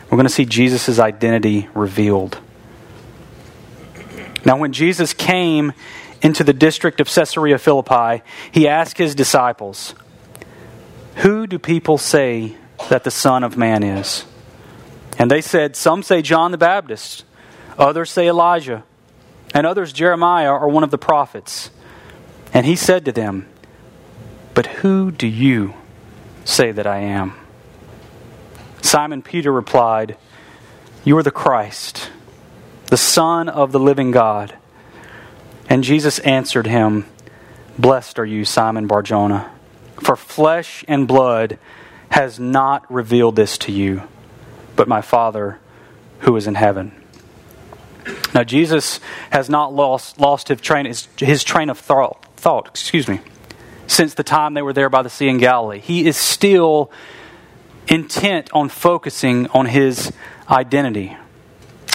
We're 0.05 0.09
going 0.11 0.23
to 0.23 0.33
see 0.33 0.45
Jesus' 0.45 0.97
identity 0.97 1.67
revealed. 1.75 2.39
Now, 4.45 4.55
when 4.55 4.71
Jesus 4.71 5.13
came 5.13 5.73
into 6.21 6.43
the 6.43 6.53
district 6.53 6.99
of 6.99 7.07
Caesarea 7.07 7.57
Philippi, 7.57 8.23
he 8.51 8.67
asked 8.67 8.97
his 8.97 9.15
disciples, 9.15 9.93
Who 11.17 11.47
do 11.47 11.59
people 11.59 11.97
say 11.97 12.55
that 12.89 13.03
the 13.03 13.11
Son 13.11 13.43
of 13.43 13.57
Man 13.57 13.83
is? 13.83 14.25
And 15.17 15.31
they 15.31 15.41
said, 15.41 15.75
Some 15.75 16.03
say 16.03 16.21
John 16.21 16.51
the 16.51 16.57
Baptist, 16.57 17.25
others 17.77 18.11
say 18.11 18.27
Elijah, 18.27 18.83
and 19.53 19.65
others 19.65 19.93
Jeremiah 19.93 20.51
or 20.51 20.69
one 20.69 20.83
of 20.83 20.91
the 20.91 20.97
prophets. 20.97 21.71
And 22.53 22.65
he 22.65 22.75
said 22.75 23.05
to 23.05 23.11
them, 23.11 23.47
But 24.53 24.67
who 24.67 25.11
do 25.11 25.27
you 25.27 25.73
say 26.45 26.71
that 26.71 26.87
I 26.87 26.99
am? 26.99 27.33
Simon 28.81 29.21
Peter 29.21 29.51
replied, 29.51 30.17
You 31.03 31.17
are 31.17 31.23
the 31.23 31.31
Christ, 31.31 32.09
the 32.85 32.97
Son 32.97 33.49
of 33.49 33.71
the 33.71 33.79
living 33.79 34.11
God. 34.11 34.55
And 35.69 35.83
Jesus 35.83 36.19
answered 36.19 36.67
him, 36.67 37.05
Blessed 37.77 38.19
are 38.19 38.25
you, 38.25 38.45
Simon 38.45 38.87
Barjona, 38.87 39.51
for 40.01 40.15
flesh 40.15 40.83
and 40.87 41.07
blood 41.07 41.59
has 42.09 42.39
not 42.39 42.89
revealed 42.91 43.35
this 43.35 43.57
to 43.59 43.71
you, 43.71 44.03
but 44.75 44.87
my 44.87 45.01
Father 45.01 45.59
who 46.19 46.35
is 46.35 46.47
in 46.47 46.55
heaven. 46.55 46.91
Now, 48.33 48.43
Jesus 48.43 48.99
has 49.29 49.49
not 49.49 49.73
lost, 49.73 50.19
lost 50.19 50.47
his, 50.47 50.61
train, 50.61 50.85
his, 50.85 51.07
his 51.17 51.43
train 51.43 51.69
of 51.69 51.77
thought, 51.77 52.25
thought 52.37 52.67
excuse 52.67 53.07
me, 53.07 53.19
since 53.87 54.13
the 54.13 54.23
time 54.23 54.53
they 54.53 54.61
were 54.61 54.73
there 54.73 54.89
by 54.89 55.01
the 55.01 55.09
sea 55.09 55.27
in 55.27 55.37
Galilee. 55.37 55.79
He 55.79 56.07
is 56.07 56.17
still 56.17 56.91
intent 57.87 58.49
on 58.53 58.69
focusing 58.69 59.47
on 59.47 59.65
his 59.65 60.11
identity 60.49 61.17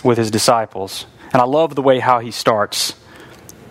with 0.03 0.19
his 0.19 0.31
disciples. 0.31 1.07
And 1.33 1.41
I 1.41 1.45
love 1.45 1.75
the 1.75 1.83
way 1.83 1.99
how 1.99 2.19
he 2.19 2.31
starts. 2.31 2.95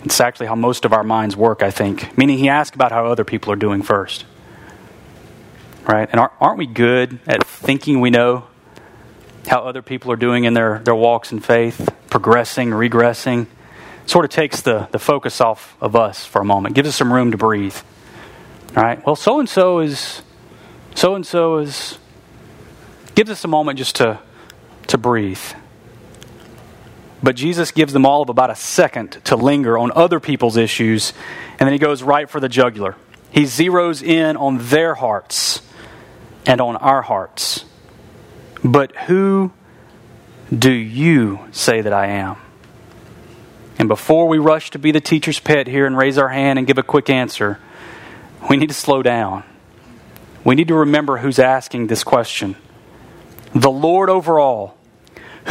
It's 0.03 0.19
actually 0.19 0.47
how 0.47 0.55
most 0.55 0.85
of 0.85 0.93
our 0.93 1.03
minds 1.03 1.35
work, 1.35 1.61
I 1.63 1.71
think. 1.71 2.17
Meaning 2.17 2.37
he 2.37 2.49
asks 2.49 2.75
about 2.75 2.91
how 2.91 3.05
other 3.05 3.23
people 3.23 3.51
are 3.53 3.57
doing 3.57 3.83
first. 3.83 4.25
Right? 5.87 6.09
And 6.11 6.19
aren't 6.19 6.57
we 6.57 6.67
good 6.67 7.19
at 7.27 7.45
thinking 7.45 8.01
we 8.01 8.09
know 8.09 8.45
how 9.47 9.61
other 9.61 9.81
people 9.81 10.11
are 10.11 10.15
doing 10.17 10.43
in 10.43 10.53
their, 10.53 10.79
their 10.79 10.95
walks 10.95 11.31
in 11.31 11.39
faith, 11.39 11.89
progressing, 12.09 12.69
regressing? 12.69 13.47
sort 14.05 14.25
of 14.25 14.31
takes 14.31 14.61
the, 14.61 14.87
the 14.91 14.99
focus 14.99 15.39
off 15.41 15.77
of 15.81 15.95
us 15.95 16.25
for 16.25 16.41
a 16.41 16.45
moment, 16.45 16.75
gives 16.75 16.89
us 16.89 16.95
some 16.95 17.13
room 17.13 17.31
to 17.31 17.37
breathe. 17.37 17.75
All 18.75 18.83
right? 18.83 19.05
Well, 19.05 19.15
so 19.15 19.39
and 19.39 19.47
so 19.47 19.79
is 19.79 20.21
so 20.95 21.15
and 21.15 21.25
so 21.25 21.57
is 21.59 21.97
gives 23.15 23.29
us 23.29 23.43
a 23.43 23.47
moment 23.47 23.77
just 23.77 23.95
to, 23.97 24.19
to 24.87 24.97
breathe. 24.97 25.39
But 27.23 27.35
Jesus 27.35 27.71
gives 27.71 27.93
them 27.93 28.05
all 28.05 28.21
of 28.21 28.29
about 28.29 28.49
a 28.49 28.55
second 28.55 29.11
to 29.25 29.35
linger 29.35 29.77
on 29.77 29.91
other 29.93 30.19
people's 30.19 30.57
issues, 30.57 31.13
and 31.59 31.67
then 31.67 31.73
he 31.73 31.79
goes 31.79 32.01
right 32.01 32.29
for 32.29 32.39
the 32.39 32.49
jugular. 32.49 32.95
He 33.31 33.43
zeroes 33.43 34.03
in 34.03 34.37
on 34.37 34.57
their 34.57 34.95
hearts 34.95 35.61
and 36.45 36.59
on 36.59 36.75
our 36.77 37.01
hearts. 37.01 37.65
But 38.63 38.95
who 38.95 39.51
do 40.57 40.71
you 40.71 41.39
say 41.51 41.81
that 41.81 41.93
I 41.93 42.07
am? 42.07 42.37
And 43.77 43.87
before 43.87 44.27
we 44.27 44.37
rush 44.37 44.69
to 44.71 44.79
be 44.79 44.91
the 44.91 45.01
teacher's 45.01 45.39
pet 45.39 45.65
here 45.67 45.87
and 45.87 45.97
raise 45.97 46.17
our 46.17 46.29
hand 46.29 46.59
and 46.59 46.67
give 46.67 46.77
a 46.77 46.83
quick 46.83 47.09
answer, 47.09 47.59
we 48.49 48.57
need 48.57 48.69
to 48.69 48.75
slow 48.75 49.01
down. 49.01 49.43
We 50.43 50.55
need 50.55 50.67
to 50.67 50.75
remember 50.75 51.17
who's 51.17 51.39
asking 51.39 51.87
this 51.87 52.03
question 52.03 52.55
the 53.53 53.71
Lord 53.71 54.09
over 54.09 54.39
all, 54.39 54.77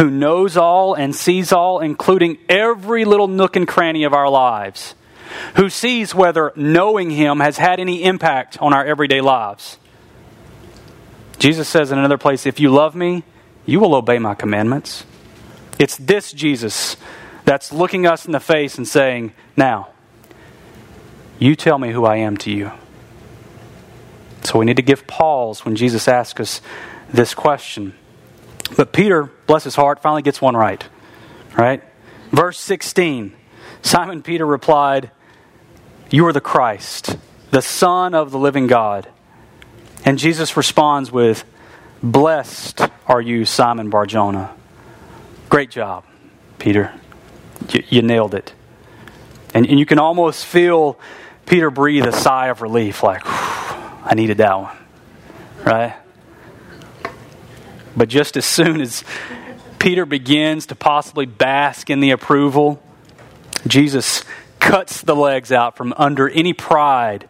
who 0.00 0.10
knows 0.10 0.56
all 0.56 0.94
and 0.94 1.14
sees 1.14 1.52
all, 1.52 1.78
including 1.80 2.38
every 2.48 3.04
little 3.04 3.28
nook 3.28 3.54
and 3.54 3.68
cranny 3.68 4.04
of 4.04 4.14
our 4.14 4.30
lives, 4.30 4.94
who 5.56 5.68
sees 5.68 6.14
whether 6.14 6.54
knowing 6.56 7.10
Him 7.10 7.40
has 7.40 7.58
had 7.58 7.78
any 7.78 8.02
impact 8.02 8.56
on 8.62 8.72
our 8.72 8.82
everyday 8.82 9.20
lives. 9.20 9.76
Jesus 11.38 11.68
says 11.68 11.92
in 11.92 11.98
another 11.98 12.16
place, 12.16 12.46
If 12.46 12.58
you 12.58 12.70
love 12.70 12.94
me, 12.94 13.24
you 13.66 13.78
will 13.78 13.94
obey 13.94 14.18
my 14.18 14.34
commandments. 14.34 15.04
It's 15.78 15.98
this 15.98 16.32
Jesus 16.32 16.96
that's 17.44 17.70
looking 17.70 18.06
us 18.06 18.24
in 18.24 18.32
the 18.32 18.40
face 18.40 18.78
and 18.78 18.88
saying, 18.88 19.34
Now, 19.54 19.90
you 21.38 21.54
tell 21.54 21.78
me 21.78 21.92
who 21.92 22.06
I 22.06 22.16
am 22.16 22.38
to 22.38 22.50
you. 22.50 22.72
So 24.44 24.60
we 24.60 24.64
need 24.64 24.76
to 24.76 24.82
give 24.82 25.06
pause 25.06 25.66
when 25.66 25.76
Jesus 25.76 26.08
asks 26.08 26.40
us 26.40 26.62
this 27.12 27.34
question. 27.34 27.94
But 28.76 28.92
Peter, 28.92 29.30
bless 29.46 29.64
his 29.64 29.74
heart, 29.74 30.02
finally 30.02 30.22
gets 30.22 30.40
one 30.40 30.56
right. 30.56 30.84
Right? 31.56 31.82
Verse 32.30 32.58
16 32.58 33.34
Simon 33.82 34.22
Peter 34.22 34.44
replied, 34.44 35.10
You 36.10 36.26
are 36.26 36.32
the 36.32 36.40
Christ, 36.40 37.16
the 37.50 37.62
Son 37.62 38.14
of 38.14 38.30
the 38.30 38.38
living 38.38 38.66
God. 38.66 39.08
And 40.04 40.18
Jesus 40.18 40.56
responds 40.56 41.10
with, 41.10 41.44
Blessed 42.02 42.80
are 43.06 43.20
you, 43.20 43.44
Simon 43.44 43.90
Barjona. 43.90 44.54
Great 45.48 45.70
job, 45.70 46.04
Peter. 46.58 46.92
You, 47.70 47.84
you 47.88 48.02
nailed 48.02 48.34
it. 48.34 48.54
And, 49.52 49.66
and 49.66 49.78
you 49.78 49.86
can 49.86 49.98
almost 49.98 50.46
feel 50.46 50.98
Peter 51.46 51.70
breathe 51.70 52.06
a 52.06 52.12
sigh 52.12 52.48
of 52.48 52.62
relief, 52.62 53.02
like, 53.02 53.22
I 53.24 54.12
needed 54.14 54.38
that 54.38 54.58
one. 54.58 54.76
Right? 55.64 55.96
But 57.96 58.08
just 58.08 58.36
as 58.36 58.44
soon 58.44 58.80
as 58.80 59.04
Peter 59.78 60.06
begins 60.06 60.66
to 60.66 60.74
possibly 60.74 61.26
bask 61.26 61.90
in 61.90 62.00
the 62.00 62.10
approval, 62.10 62.82
Jesus 63.66 64.24
cuts 64.58 65.00
the 65.00 65.16
legs 65.16 65.50
out 65.50 65.76
from 65.76 65.94
under 65.96 66.28
any 66.28 66.52
pride 66.52 67.28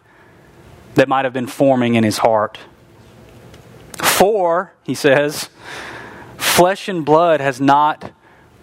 that 0.95 1.07
might 1.07 1.25
have 1.25 1.33
been 1.33 1.47
forming 1.47 1.95
in 1.95 2.03
his 2.03 2.19
heart. 2.19 2.59
For, 4.03 4.73
he 4.83 4.93
says, 4.93 5.49
flesh 6.37 6.87
and 6.87 7.05
blood 7.05 7.39
has 7.39 7.59
not 7.61 8.11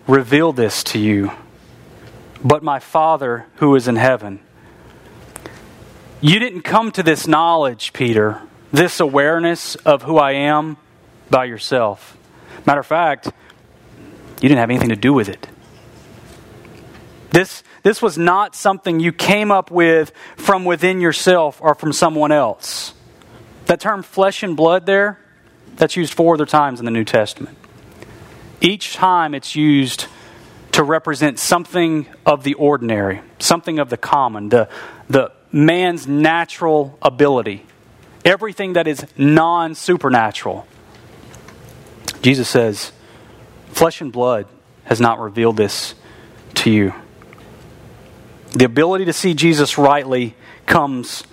revealed 0.06 0.56
this 0.56 0.84
to 0.84 0.98
you, 0.98 1.32
but 2.44 2.62
my 2.62 2.78
Father 2.78 3.46
who 3.56 3.74
is 3.74 3.88
in 3.88 3.96
heaven. 3.96 4.40
You 6.20 6.38
didn't 6.38 6.62
come 6.62 6.92
to 6.92 7.02
this 7.02 7.26
knowledge, 7.26 7.92
Peter, 7.92 8.42
this 8.72 9.00
awareness 9.00 9.74
of 9.76 10.02
who 10.02 10.18
I 10.18 10.32
am 10.32 10.76
by 11.30 11.44
yourself. 11.44 12.16
Matter 12.66 12.80
of 12.80 12.86
fact, 12.86 13.26
you 13.26 14.48
didn't 14.48 14.58
have 14.58 14.70
anything 14.70 14.90
to 14.90 14.96
do 14.96 15.12
with 15.12 15.28
it. 15.28 15.48
This, 17.30 17.62
this 17.82 18.00
was 18.00 18.16
not 18.16 18.54
something 18.54 19.00
you 19.00 19.12
came 19.12 19.50
up 19.50 19.70
with 19.70 20.12
from 20.36 20.64
within 20.64 21.00
yourself 21.00 21.60
or 21.60 21.74
from 21.74 21.92
someone 21.92 22.32
else. 22.32 22.94
That 23.66 23.80
term 23.80 24.02
flesh 24.02 24.42
and 24.42 24.56
blood 24.56 24.86
there, 24.86 25.20
that's 25.76 25.96
used 25.96 26.14
four 26.14 26.34
other 26.34 26.46
times 26.46 26.80
in 26.80 26.84
the 26.84 26.90
New 26.90 27.04
Testament. 27.04 27.56
Each 28.60 28.94
time 28.94 29.34
it's 29.34 29.54
used 29.54 30.06
to 30.72 30.82
represent 30.82 31.38
something 31.38 32.06
of 32.26 32.44
the 32.44 32.54
ordinary, 32.54 33.20
something 33.38 33.78
of 33.78 33.90
the 33.90 33.96
common, 33.96 34.48
the, 34.48 34.68
the 35.08 35.32
man's 35.52 36.06
natural 36.06 36.98
ability, 37.02 37.64
everything 38.24 38.72
that 38.74 38.86
is 38.86 39.06
non 39.16 39.74
supernatural. 39.74 40.66
Jesus 42.22 42.48
says, 42.48 42.92
Flesh 43.68 44.00
and 44.00 44.12
blood 44.12 44.46
has 44.84 45.00
not 45.00 45.18
revealed 45.20 45.56
this 45.56 45.94
to 46.54 46.70
you. 46.70 46.94
The 48.52 48.64
ability 48.64 49.04
to 49.04 49.12
see 49.12 49.34
Jesus 49.34 49.78
rightly 49.78 50.34
comes 50.66 51.24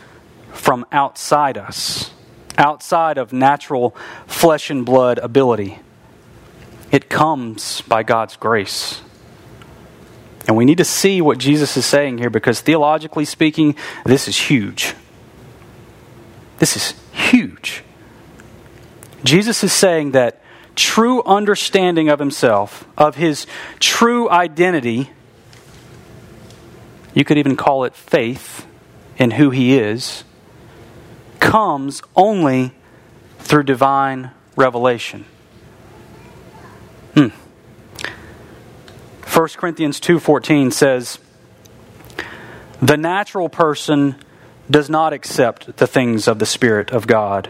from 0.51 0.85
outside 0.91 1.57
us, 1.57 2.11
outside 2.57 3.17
of 3.17 3.33
natural 3.33 3.95
flesh 4.27 4.69
and 4.69 4.85
blood 4.85 5.17
ability. 5.19 5.79
It 6.91 7.09
comes 7.09 7.81
by 7.81 8.03
God's 8.03 8.35
grace. 8.35 9.01
And 10.47 10.55
we 10.55 10.65
need 10.65 10.77
to 10.77 10.85
see 10.85 11.21
what 11.21 11.37
Jesus 11.37 11.75
is 11.75 11.85
saying 11.85 12.19
here 12.19 12.29
because 12.29 12.61
theologically 12.61 13.25
speaking, 13.25 13.75
this 14.05 14.27
is 14.27 14.37
huge. 14.37 14.93
This 16.59 16.75
is 16.75 16.93
huge. 17.11 17.83
Jesus 19.23 19.63
is 19.63 19.73
saying 19.73 20.11
that 20.11 20.41
true 20.75 21.23
understanding 21.23 22.09
of 22.09 22.19
himself, 22.19 22.85
of 22.97 23.15
his 23.15 23.47
true 23.79 24.29
identity, 24.29 25.11
you 27.13 27.23
could 27.23 27.37
even 27.37 27.55
call 27.55 27.83
it 27.85 27.95
faith 27.95 28.67
in 29.17 29.31
who 29.31 29.49
he 29.49 29.77
is, 29.77 30.23
comes 31.39 32.01
only 32.15 32.73
through 33.39 33.63
divine 33.63 34.31
revelation. 34.55 35.25
Hmm. 37.13 37.27
1 39.23 39.57
Corinthians 39.57 39.99
2:14 39.99 40.71
says, 40.71 41.19
"The 42.81 42.97
natural 42.97 43.49
person 43.49 44.15
does 44.69 44.89
not 44.89 45.13
accept 45.13 45.77
the 45.77 45.87
things 45.87 46.27
of 46.27 46.39
the 46.39 46.45
spirit 46.45 46.91
of 46.91 47.07
God, 47.07 47.49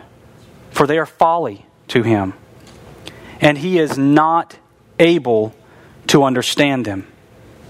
for 0.72 0.86
they 0.86 0.98
are 0.98 1.06
folly 1.06 1.66
to 1.88 2.04
him, 2.04 2.34
and 3.42 3.58
he 3.58 3.80
is 3.80 3.98
not 3.98 4.58
able 5.00 5.54
to 6.08 6.24
understand 6.24 6.86
them 6.86 7.08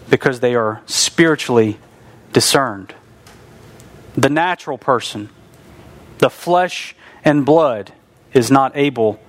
because 0.10 0.40
they 0.40 0.56
are 0.56 0.82
spiritually 0.86 1.78
discerned." 2.34 2.94
The 4.16 4.30
natural 4.30 4.78
person, 4.78 5.30
the 6.20 6.30
flesh 6.30 6.96
and 7.24 7.46
blood 7.46 7.92
is 8.34 8.52
not 8.52 8.72
able 8.76 9.20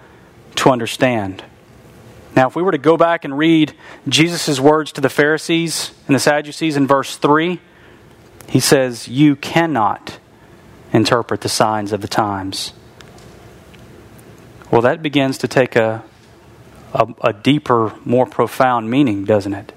to 0.57 0.71
understand. 0.71 1.43
Now, 2.35 2.49
if 2.49 2.55
we 2.55 2.63
were 2.63 2.73
to 2.73 2.79
go 2.79 2.99
back 2.99 3.25
and 3.25 3.39
read 3.39 3.73
Jesus' 4.09 4.61
words 4.61 4.93
to 4.93 5.01
the 5.01 5.09
Pharisees 5.09 5.93
and 6.07 6.15
the 6.15 6.21
Sadducees 6.21 6.77
in 6.77 6.87
verse 6.87 7.17
3, 7.17 7.61
he 8.49 8.61
says, 8.61 9.09
You 9.09 9.37
cannot 9.37 10.19
interpret 10.93 11.41
the 11.41 11.49
signs 11.49 11.93
of 11.93 12.03
the 12.03 12.09
times. 12.09 12.73
Well, 14.71 14.83
that 14.83 15.03
begins 15.03 15.39
to 15.39 15.49
take 15.49 15.77
a, 15.77 16.05
a, 16.97 17.29
a 17.29 17.33
deeper, 17.33 17.93
more 18.05 18.27
profound 18.27 18.91
meaning, 18.91 19.25
doesn't 19.25 19.53
it? 19.53 19.73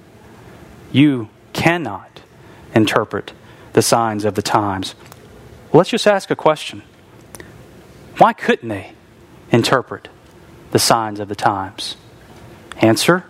You 0.92 1.30
cannot 1.54 2.22
interpret 2.74 3.34
the 3.74 3.82
signs 3.82 4.26
of 4.26 4.36
the 4.36 4.42
times. 4.42 4.96
Let's 5.74 5.90
just 5.90 6.08
ask 6.08 6.32
a 6.32 6.36
question. 6.36 6.82
Why 8.18 8.34
couldn't 8.34 8.70
they 8.70 8.94
interpret 9.52 10.08
the 10.72 10.80
signs 10.80 11.20
of 11.20 11.28
the 11.28 11.36
times? 11.36 11.98
Answer 12.78 13.26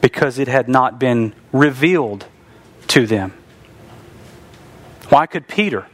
because 0.00 0.38
it 0.38 0.46
had 0.46 0.68
not 0.68 1.00
been 1.00 1.34
revealed 1.52 2.26
to 2.86 3.06
them. 3.06 3.32
Why 5.08 5.26
could 5.26 5.48
Peter? 5.48 5.86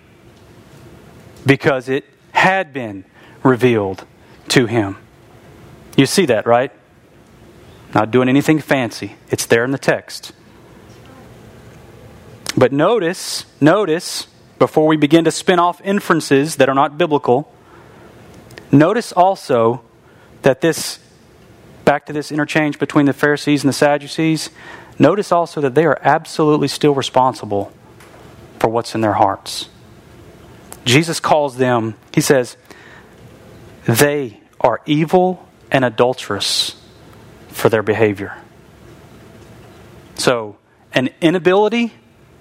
Because 1.46 1.88
it 1.88 2.04
had 2.32 2.72
been 2.72 3.04
revealed 3.42 4.04
to 4.48 4.66
him. 4.66 4.98
You 5.96 6.06
see 6.06 6.26
that, 6.26 6.46
right? 6.46 6.72
Not 7.94 8.10
doing 8.10 8.28
anything 8.28 8.58
fancy. 8.58 9.16
It's 9.30 9.46
there 9.46 9.64
in 9.64 9.70
the 9.70 9.78
text. 9.78 10.32
But 12.56 12.72
notice, 12.72 13.44
notice, 13.60 14.26
before 14.58 14.86
we 14.86 14.96
begin 14.96 15.24
to 15.24 15.30
spin 15.30 15.58
off 15.58 15.80
inferences 15.82 16.56
that 16.56 16.68
are 16.68 16.74
not 16.74 16.96
biblical, 16.98 17.52
notice 18.70 19.12
also 19.12 19.82
that 20.42 20.60
this 20.60 20.98
back 21.84 22.06
to 22.06 22.12
this 22.12 22.30
interchange 22.30 22.78
between 22.78 23.06
the 23.06 23.12
Pharisees 23.12 23.64
and 23.64 23.68
the 23.68 23.74
Sadducees, 23.74 24.50
notice 24.98 25.32
also 25.32 25.60
that 25.60 25.74
they 25.74 25.84
are 25.84 25.98
absolutely 26.02 26.68
still 26.68 26.94
responsible 26.94 27.72
for 28.58 28.68
what's 28.68 28.94
in 28.94 29.00
their 29.00 29.14
hearts. 29.14 29.68
Jesus 30.84 31.20
calls 31.20 31.56
them, 31.56 31.96
he 32.12 32.20
says, 32.20 32.56
they 33.84 34.40
are 34.60 34.80
evil 34.86 35.48
and 35.70 35.84
adulterous 35.84 36.81
for 37.52 37.68
their 37.68 37.82
behavior. 37.82 38.36
So, 40.16 40.56
an 40.92 41.10
inability 41.20 41.92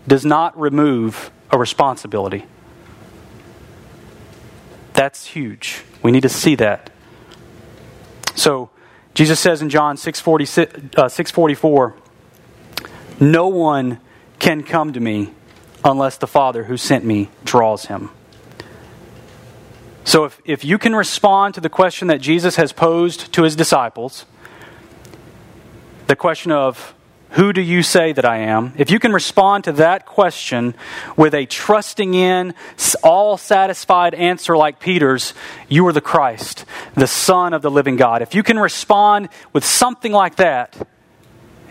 does 0.07 0.25
not 0.25 0.59
remove 0.59 1.31
a 1.51 1.57
responsibility. 1.57 2.45
That's 4.93 5.25
huge. 5.25 5.83
We 6.03 6.11
need 6.11 6.21
to 6.21 6.29
see 6.29 6.55
that. 6.55 6.89
So, 8.35 8.69
Jesus 9.13 9.39
says 9.39 9.61
in 9.61 9.69
John 9.69 9.97
6:44, 9.97 10.97
uh, 10.97 11.09
6, 11.09 11.33
No 13.19 13.47
one 13.47 13.99
can 14.39 14.63
come 14.63 14.93
to 14.93 14.99
me 14.99 15.31
unless 15.83 16.17
the 16.17 16.27
Father 16.27 16.65
who 16.65 16.77
sent 16.77 17.03
me 17.03 17.29
draws 17.43 17.85
him. 17.85 18.09
So 20.03 20.25
if, 20.25 20.41
if 20.45 20.65
you 20.65 20.77
can 20.77 20.95
respond 20.95 21.53
to 21.55 21.61
the 21.61 21.69
question 21.69 22.07
that 22.07 22.21
Jesus 22.21 22.55
has 22.55 22.73
posed 22.73 23.31
to 23.33 23.43
his 23.43 23.55
disciples, 23.55 24.25
the 26.11 26.15
question 26.17 26.51
of, 26.51 26.93
who 27.29 27.53
do 27.53 27.61
you 27.61 27.83
say 27.83 28.11
that 28.11 28.25
I 28.25 28.39
am? 28.39 28.73
If 28.77 28.91
you 28.91 28.99
can 28.99 29.13
respond 29.13 29.63
to 29.63 29.71
that 29.73 30.05
question 30.05 30.75
with 31.15 31.33
a 31.33 31.45
trusting 31.45 32.13
in, 32.13 32.53
all 33.01 33.37
satisfied 33.37 34.13
answer 34.13 34.57
like 34.57 34.81
Peter's, 34.81 35.33
you 35.69 35.87
are 35.87 35.93
the 35.93 36.01
Christ, 36.01 36.65
the 36.95 37.07
Son 37.07 37.53
of 37.53 37.61
the 37.61 37.71
living 37.71 37.95
God. 37.95 38.21
If 38.21 38.35
you 38.35 38.43
can 38.43 38.59
respond 38.59 39.29
with 39.53 39.63
something 39.63 40.11
like 40.11 40.35
that, 40.35 40.75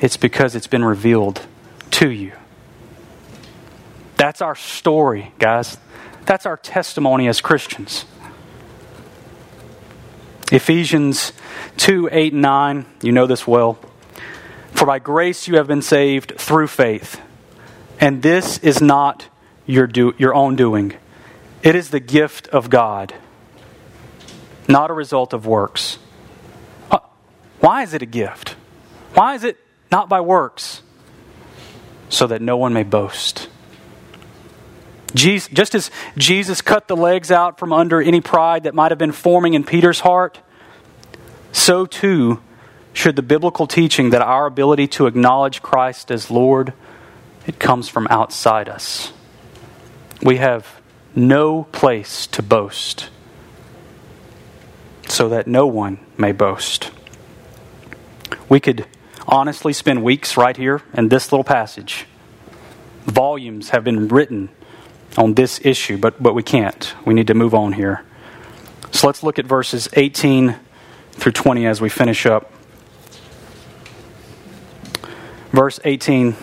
it's 0.00 0.16
because 0.16 0.55
it's 0.55 0.66
been 0.66 0.87
revealed 0.87 1.46
to 1.90 2.09
you. 2.11 2.33
That's 4.16 4.40
our 4.40 4.55
story, 4.55 5.35
guys. 5.38 5.76
That's 6.24 6.46
our 6.46 6.57
testimony 6.57 7.29
as 7.29 7.42
Christians. 7.42 8.07
Ephesians 10.50 11.35
2 11.76 12.09
8 12.11 12.33
and 12.33 12.40
9, 12.40 12.87
you 13.03 13.12
know 13.12 13.26
this 13.26 13.46
well. 13.46 13.79
For 14.72 14.87
by 14.87 14.98
grace 14.98 15.46
you 15.46 15.56
have 15.56 15.66
been 15.66 15.83
saved 15.83 16.35
through 16.38 16.68
faith. 16.68 17.20
And 18.00 18.22
this 18.22 18.59
is 18.59 18.80
not 18.80 19.28
your, 19.66 19.87
do, 19.87 20.14
your 20.18 20.35
own 20.35 20.56
doing, 20.56 20.94
it 21.62 21.74
is 21.74 21.90
the 21.90 22.00
gift 22.00 22.48
of 22.48 22.70
God, 22.70 23.14
not 24.66 24.90
a 24.90 24.94
result 24.94 25.33
of 25.33 25.46
works. 25.46 25.98
Uh, 26.90 26.98
why 27.61 27.83
is 27.83 27.92
it 27.92 28.02
a 28.02 28.06
gift? 28.06 28.56
Why 29.14 29.35
is 29.35 29.44
it 29.44 29.59
not 29.92 30.09
by 30.09 30.20
works? 30.20 30.83
So 32.09 32.26
that 32.26 32.40
no 32.40 32.56
one 32.56 32.72
may 32.72 32.83
boast. 32.83 33.48
Jesus, 35.14 35.48
just 35.52 35.74
as 35.74 35.90
Jesus 36.16 36.62
cut 36.62 36.88
the 36.88 36.96
legs 36.96 37.30
out 37.30 37.59
from 37.59 37.72
under 37.72 38.00
any 38.00 38.20
pride 38.20 38.64
that 38.64 38.74
might 38.74 38.90
have 38.90 38.98
been 38.98 39.12
forming 39.12 39.54
in 39.54 39.64
Peter's 39.64 40.00
heart, 40.00 40.40
so 41.52 41.85
too 41.85 42.40
should 42.92 43.16
the 43.16 43.22
biblical 43.22 43.66
teaching 43.66 44.11
that 44.11 44.22
our 44.22 44.46
ability 44.46 44.88
to 44.88 45.07
acknowledge 45.07 45.62
Christ 45.62 46.11
as 46.11 46.31
Lord 46.31 46.72
it 47.46 47.59
comes 47.59 47.88
from 47.88 48.07
outside 48.11 48.68
us. 48.68 49.12
We 50.22 50.37
have 50.37 50.81
no 51.14 51.64
place 51.64 52.26
to 52.29 52.42
boast 52.42 53.11
so 55.09 55.29
that 55.31 55.46
no 55.46 55.66
one 55.66 55.98
may 56.16 56.33
boast. 56.33 56.90
We 58.48 58.61
could 58.61 58.87
honestly 59.26 59.72
spend 59.72 60.05
weeks 60.05 60.37
right 60.37 60.57
here 60.57 60.83
in 60.94 61.09
this 61.09 61.33
little 61.33 61.44
passage. 61.44 62.07
Volumes 63.07 63.70
have 63.70 63.83
been 63.83 64.09
written 64.09 64.50
on 65.16 65.35
this 65.35 65.61
issue, 65.64 65.98
but, 65.98 66.22
but 66.22 66.35
we 66.35 66.42
can't. 66.42 66.94
We 67.05 67.14
need 67.14 67.26
to 67.26 67.35
move 67.35 67.55
on 67.55 67.72
here. 67.72 68.05
So 68.92 69.07
let's 69.07 69.22
look 69.22 69.38
at 69.38 69.46
verses 69.46 69.88
18 69.94 70.57
through 71.12 71.33
20 71.33 71.66
as 71.66 71.81
we 71.81 71.88
finish 71.88 72.26
up. 72.26 72.53
Verse 75.52 75.80
18 75.84 76.36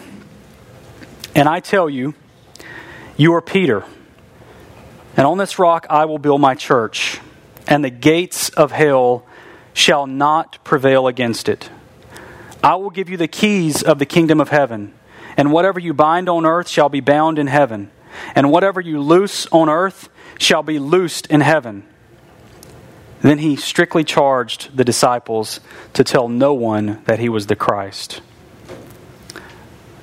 And 1.33 1.47
I 1.47 1.59
tell 1.61 1.89
you, 1.89 2.13
you 3.15 3.33
are 3.33 3.41
Peter, 3.41 3.85
and 5.15 5.25
on 5.25 5.37
this 5.37 5.57
rock 5.57 5.87
I 5.89 6.05
will 6.05 6.19
build 6.19 6.41
my 6.41 6.55
church, 6.55 7.19
and 7.67 7.83
the 7.83 7.89
gates 7.89 8.49
of 8.49 8.71
hell 8.71 9.25
shall 9.73 10.07
not 10.07 10.63
prevail 10.63 11.07
against 11.07 11.47
it. 11.47 11.69
I 12.61 12.75
will 12.75 12.89
give 12.89 13.09
you 13.09 13.15
the 13.15 13.27
keys 13.27 13.81
of 13.81 13.97
the 13.97 14.05
kingdom 14.05 14.41
of 14.41 14.49
heaven, 14.49 14.93
and 15.37 15.53
whatever 15.53 15.79
you 15.79 15.93
bind 15.93 16.27
on 16.27 16.45
earth 16.45 16.67
shall 16.67 16.89
be 16.89 16.99
bound 16.99 17.39
in 17.39 17.47
heaven, 17.47 17.91
and 18.35 18.51
whatever 18.51 18.81
you 18.81 18.99
loose 18.99 19.47
on 19.47 19.69
earth 19.69 20.09
shall 20.37 20.63
be 20.63 20.79
loosed 20.79 21.27
in 21.27 21.41
heaven. 21.41 21.87
Then 23.21 23.37
he 23.37 23.55
strictly 23.55 24.03
charged 24.03 24.75
the 24.75 24.83
disciples 24.83 25.59
to 25.93 26.03
tell 26.03 26.27
no 26.27 26.53
one 26.53 27.01
that 27.05 27.19
he 27.19 27.29
was 27.29 27.47
the 27.47 27.55
Christ. 27.55 28.21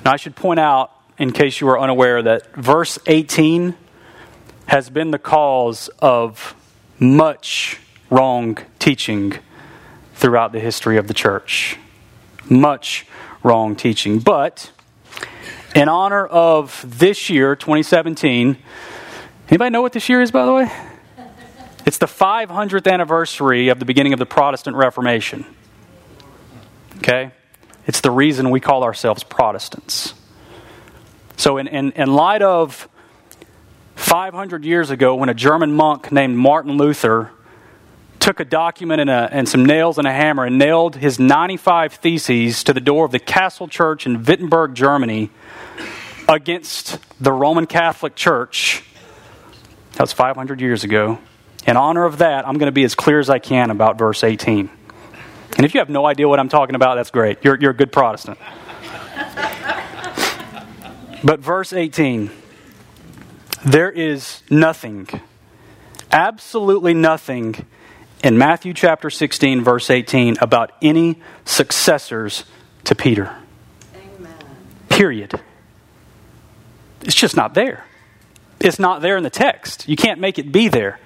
Now, 0.05 0.13
I 0.13 0.17
should 0.17 0.35
point 0.35 0.59
out, 0.59 0.91
in 1.17 1.31
case 1.31 1.59
you 1.59 1.67
are 1.67 1.79
unaware, 1.79 2.21
that 2.21 2.53
verse 2.55 2.99
18 3.07 3.73
has 4.67 4.91
been 4.91 5.09
the 5.09 5.17
cause 5.17 5.89
of 5.97 6.53
much 6.99 7.79
wrong 8.11 8.59
teaching 8.77 9.33
throughout 10.13 10.51
the 10.51 10.59
history 10.59 10.97
of 10.97 11.07
the 11.07 11.15
church. 11.15 11.79
Much 12.47 13.07
wrong 13.41 13.75
teaching. 13.75 14.19
But, 14.19 14.71
in 15.73 15.89
honor 15.89 16.27
of 16.27 16.85
this 16.99 17.27
year, 17.31 17.55
2017, 17.55 18.57
anybody 19.49 19.69
know 19.71 19.81
what 19.81 19.93
this 19.93 20.07
year 20.07 20.21
is, 20.21 20.29
by 20.29 20.45
the 20.45 20.53
way? 20.53 20.71
It's 21.87 21.97
the 21.97 22.05
500th 22.05 22.91
anniversary 22.91 23.69
of 23.69 23.79
the 23.79 23.85
beginning 23.85 24.13
of 24.13 24.19
the 24.19 24.27
Protestant 24.27 24.77
Reformation. 24.77 25.45
Okay? 26.97 27.31
It's 27.87 28.01
the 28.01 28.11
reason 28.11 28.49
we 28.49 28.59
call 28.59 28.83
ourselves 28.83 29.23
Protestants. 29.23 30.13
So, 31.37 31.57
in, 31.57 31.67
in, 31.67 31.91
in 31.91 32.13
light 32.13 32.41
of 32.41 32.89
500 33.95 34.65
years 34.65 34.89
ago, 34.89 35.15
when 35.15 35.29
a 35.29 35.33
German 35.33 35.73
monk 35.73 36.11
named 36.11 36.37
Martin 36.37 36.77
Luther 36.77 37.31
took 38.19 38.39
a 38.39 38.45
document 38.45 39.01
and, 39.01 39.09
a, 39.09 39.29
and 39.31 39.47
some 39.47 39.65
nails 39.65 39.99
and 39.99 40.07
a 40.07 40.11
hammer 40.11 40.45
and 40.45 40.57
nailed 40.57 40.95
his 40.95 41.19
95 41.19 41.93
theses 41.93 42.63
to 42.63 42.73
the 42.73 42.79
door 42.79 43.05
of 43.05 43.11
the 43.11 43.19
Castle 43.19 43.67
Church 43.67 44.07
in 44.07 44.23
Wittenberg, 44.23 44.73
Germany, 44.73 45.29
against 46.27 46.97
the 47.21 47.31
Roman 47.31 47.67
Catholic 47.67 48.15
Church. 48.15 48.83
That 49.93 50.01
was 50.01 50.13
500 50.13 50.59
years 50.59 50.83
ago. 50.83 51.19
In 51.67 51.77
honor 51.77 52.05
of 52.05 52.17
that, 52.17 52.47
I'm 52.47 52.57
going 52.57 52.67
to 52.67 52.71
be 52.73 52.83
as 52.83 52.95
clear 52.95 53.19
as 53.19 53.29
I 53.29 53.39
can 53.39 53.69
about 53.69 53.97
verse 53.97 54.23
18. 54.23 54.69
And 55.55 55.65
if 55.65 55.73
you 55.73 55.79
have 55.79 55.89
no 55.89 56.05
idea 56.05 56.27
what 56.27 56.39
I'm 56.39 56.49
talking 56.49 56.75
about, 56.75 56.95
that's 56.95 57.11
great. 57.11 57.39
You're, 57.43 57.59
you're 57.59 57.71
a 57.71 57.75
good 57.75 57.91
Protestant. 57.91 58.37
but 61.23 61.39
verse 61.39 61.73
18 61.73 62.29
there 63.65 63.89
is 63.89 64.43
nothing, 64.51 65.07
absolutely 66.11 66.93
nothing 66.93 67.65
in 68.23 68.37
Matthew 68.37 68.75
chapter 68.75 69.09
16, 69.09 69.63
verse 69.63 69.89
18, 69.89 70.37
about 70.39 70.71
any 70.83 71.19
successors 71.45 72.43
to 72.83 72.93
Peter. 72.93 73.35
Amen. 73.95 74.33
Period. 74.87 75.41
It's 77.01 77.15
just 77.15 77.35
not 77.35 77.55
there. 77.55 77.85
It's 78.59 78.77
not 78.77 79.01
there 79.01 79.17
in 79.17 79.23
the 79.23 79.31
text. 79.31 79.89
You 79.89 79.95
can't 79.95 80.19
make 80.19 80.37
it 80.37 80.51
be 80.51 80.67
there. 80.67 80.99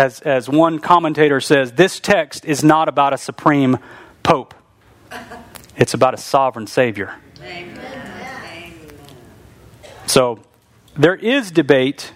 As, 0.00 0.20
as 0.22 0.48
one 0.48 0.78
commentator 0.78 1.42
says, 1.42 1.72
this 1.72 2.00
text 2.00 2.46
is 2.46 2.64
not 2.64 2.88
about 2.88 3.12
a 3.12 3.18
supreme 3.18 3.78
pope, 4.22 4.54
it's 5.76 5.92
about 5.92 6.14
a 6.14 6.16
sovereign 6.16 6.66
Savior. 6.66 7.14
Amen. 7.42 8.72
So 10.06 10.38
there 10.96 11.14
is 11.14 11.50
debate 11.50 12.14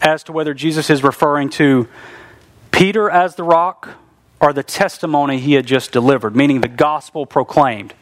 as 0.00 0.22
to 0.22 0.32
whether 0.32 0.54
Jesus 0.54 0.90
is 0.90 1.02
referring 1.02 1.50
to 1.50 1.88
Peter 2.70 3.10
as 3.10 3.34
the 3.34 3.42
rock 3.42 3.88
or 4.38 4.52
the 4.52 4.62
testimony 4.62 5.40
he 5.40 5.54
had 5.54 5.66
just 5.66 5.90
delivered, 5.90 6.36
meaning 6.36 6.60
the 6.60 6.68
gospel 6.68 7.26
proclaimed. 7.26 7.94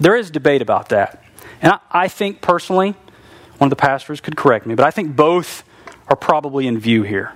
There 0.00 0.16
is 0.16 0.32
debate 0.32 0.60
about 0.60 0.88
that. 0.88 1.22
And 1.62 1.74
I, 1.74 1.78
I 1.92 2.08
think 2.08 2.40
personally, 2.40 2.96
one 3.58 3.68
of 3.68 3.70
the 3.70 3.76
pastors 3.76 4.20
could 4.20 4.36
correct 4.36 4.66
me, 4.66 4.74
but 4.74 4.84
I 4.84 4.90
think 4.90 5.14
both 5.14 5.62
are 6.08 6.16
probably 6.16 6.66
in 6.66 6.80
view 6.80 7.04
here. 7.04 7.34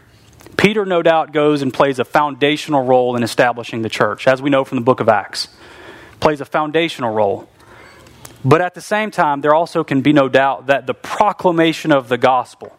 Peter, 0.57 0.85
no 0.85 1.03
doubt, 1.03 1.33
goes 1.33 1.63
and 1.63 1.73
plays 1.73 1.99
a 1.99 2.05
foundational 2.05 2.85
role 2.85 3.17
in 3.17 3.23
establishing 3.23 3.83
the 3.83 3.89
church, 3.89 4.27
as 4.27 4.43
we 4.43 4.51
know 4.51 4.65
from 4.65 4.77
the 4.77 4.85
book 4.85 5.01
of 5.01 5.09
Acts. 5.09 5.49
Plays 6.21 6.41
a 6.41 6.45
foundational 6.45 7.15
role. 7.15 7.49
But 8.45 8.61
at 8.61 8.75
the 8.75 8.81
same 8.81 9.11
time, 9.11 9.41
there 9.41 9.55
also 9.55 9.85
can 9.85 10.01
be 10.01 10.13
no 10.13 10.29
doubt 10.29 10.67
that 10.67 10.87
the 10.87 10.95
proclamation 10.95 11.93
of 11.93 12.09
the 12.09 12.19
gospel, 12.19 12.77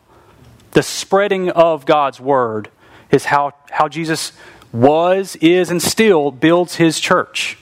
the 0.72 0.84
spreading 0.84 1.50
of 1.50 1.86
God's 1.86 2.20
word, 2.20 2.70
is 3.12 3.26
how, 3.26 3.54
how 3.70 3.88
Jesus 3.88 4.34
was, 4.72 5.36
is, 5.38 5.70
and 5.70 5.82
still 5.82 6.32
builds 6.32 6.76
his 6.76 7.00
church. 7.00 7.58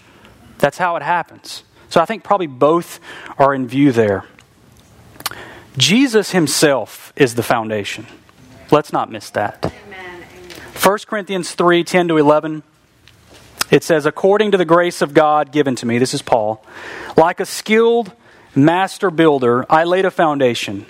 That's 0.57 0.77
how 0.77 0.95
it 0.95 1.03
happens. 1.03 1.63
So 1.89 2.01
I 2.01 2.05
think 2.05 2.23
probably 2.23 2.47
both 2.47 2.99
are 3.37 3.53
in 3.53 3.67
view 3.67 3.91
there. 3.91 4.25
Jesus 5.77 6.31
himself 6.31 7.13
is 7.15 7.35
the 7.35 7.43
foundation. 7.43 8.07
Let's 8.72 8.91
not 8.91 9.11
miss 9.11 9.30
that. 9.32 9.65
Amen. 9.65 10.24
1 10.82 10.97
Corinthians 11.07 11.51
3 11.51 11.84
10 11.84 12.09
to 12.09 12.18
11. 12.18 12.63
It 13.72 13.84
says, 13.84 14.05
According 14.05 14.51
to 14.51 14.57
the 14.57 14.65
grace 14.65 15.01
of 15.01 15.13
God 15.13 15.51
given 15.51 15.76
to 15.76 15.86
me, 15.86 15.97
this 15.97 16.13
is 16.13 16.22
Paul, 16.22 16.63
like 17.15 17.39
a 17.39 17.45
skilled 17.45 18.11
master 18.55 19.11
builder, 19.11 19.65
I 19.70 19.84
laid 19.84 20.05
a 20.05 20.11
foundation, 20.11 20.86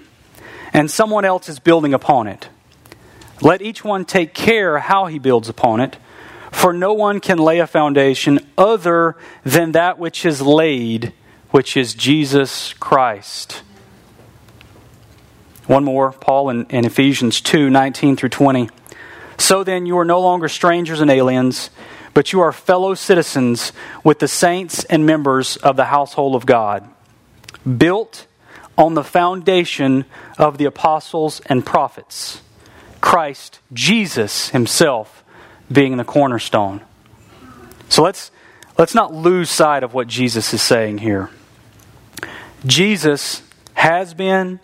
and 0.74 0.90
someone 0.90 1.26
else 1.26 1.50
is 1.50 1.60
building 1.60 1.94
upon 1.94 2.28
it. 2.28 2.50
Let 3.42 3.62
each 3.62 3.84
one 3.84 4.06
take 4.06 4.34
care 4.34 4.80
how 4.80 5.06
he 5.06 5.20
builds 5.20 5.50
upon 5.50 5.80
it, 5.80 5.98
for 6.52 6.74
no 6.74 6.94
one 6.94 7.20
can 7.20 7.38
lay 7.38 7.60
a 7.60 7.68
foundation 7.68 8.40
other 8.58 9.16
than 9.44 9.74
that 9.74 10.00
which 10.00 10.26
is 10.26 10.42
laid, 10.42 11.14
which 11.52 11.78
is 11.78 11.94
Jesus 11.94 12.74
Christ. 12.74 13.62
One 15.68 15.84
more, 15.84 16.14
Paul 16.14 16.50
in, 16.50 16.66
in 16.68 16.86
Ephesians 16.86 17.42
2 17.42 17.70
19 17.70 18.16
through 18.16 18.30
20. 18.30 18.70
So 19.38 19.64
then, 19.64 19.86
you 19.86 19.98
are 20.00 20.06
no 20.06 20.20
longer 20.20 20.50
strangers 20.50 21.00
and 21.00 21.12
aliens, 21.12 21.70
but 22.14 22.34
you 22.34 22.40
are 22.40 22.52
fellow 22.52 22.96
citizens 22.96 23.72
with 24.04 24.20
the 24.20 24.28
saints 24.28 24.84
and 24.86 25.06
members 25.06 25.58
of 25.58 25.76
the 25.76 25.86
household 25.86 26.36
of 26.36 26.46
God, 26.46 26.88
built 27.78 28.26
on 28.78 28.94
the 28.94 29.04
foundation 29.04 30.06
of 30.38 30.58
the 30.58 30.66
apostles 30.66 31.42
and 31.48 31.66
prophets, 31.66 32.42
Christ 33.02 33.60
Jesus 33.74 34.50
Himself 34.50 35.24
being 35.72 35.98
the 35.98 36.04
cornerstone. 36.04 36.82
So 37.90 38.04
let's, 38.04 38.32
let's 38.78 38.96
not 38.96 39.14
lose 39.14 39.50
sight 39.50 39.84
of 39.84 39.94
what 39.94 40.08
Jesus 40.08 40.54
is 40.54 40.62
saying 40.62 41.00
here. 41.00 41.30
Jesus 42.66 43.44
has 43.74 44.14
been 44.14 44.60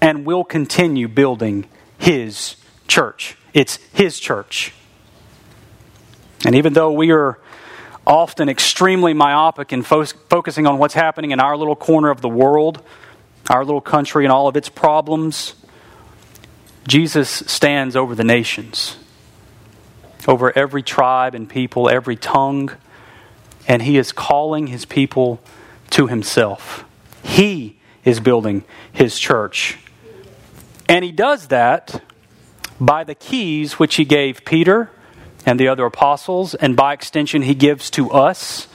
and 0.00 0.24
will 0.24 0.44
continue 0.44 1.08
building 1.08 1.66
his 1.98 2.56
church. 2.88 3.36
It's 3.52 3.76
his 3.92 4.18
church. 4.18 4.72
And 6.44 6.54
even 6.54 6.72
though 6.72 6.92
we 6.92 7.10
are 7.10 7.38
often 8.06 8.48
extremely 8.48 9.12
myopic 9.12 9.72
in 9.72 9.82
fo- 9.82 10.04
focusing 10.04 10.66
on 10.66 10.78
what's 10.78 10.94
happening 10.94 11.32
in 11.32 11.40
our 11.40 11.56
little 11.56 11.76
corner 11.76 12.10
of 12.10 12.20
the 12.22 12.28
world, 12.28 12.82
our 13.48 13.64
little 13.64 13.80
country, 13.80 14.24
and 14.24 14.32
all 14.32 14.48
of 14.48 14.56
its 14.56 14.68
problems, 14.68 15.54
Jesus 16.86 17.28
stands 17.28 17.94
over 17.94 18.14
the 18.14 18.24
nations, 18.24 18.96
over 20.26 20.56
every 20.56 20.82
tribe 20.82 21.34
and 21.34 21.48
people, 21.48 21.88
every 21.88 22.16
tongue, 22.16 22.70
and 23.68 23.82
he 23.82 23.98
is 23.98 24.12
calling 24.12 24.68
his 24.68 24.84
people 24.84 25.40
to 25.90 26.06
himself. 26.06 26.84
He 27.22 27.78
is 28.04 28.18
building 28.18 28.64
his 28.92 29.18
church. 29.18 29.78
And 30.90 31.04
he 31.04 31.12
does 31.12 31.46
that 31.46 32.02
by 32.80 33.04
the 33.04 33.14
keys 33.14 33.78
which 33.78 33.94
he 33.94 34.04
gave 34.04 34.44
Peter 34.44 34.90
and 35.46 35.58
the 35.58 35.68
other 35.68 35.86
apostles, 35.86 36.56
and 36.56 36.74
by 36.74 36.92
extension, 36.92 37.42
he 37.42 37.54
gives 37.54 37.90
to 37.90 38.10
us 38.10 38.66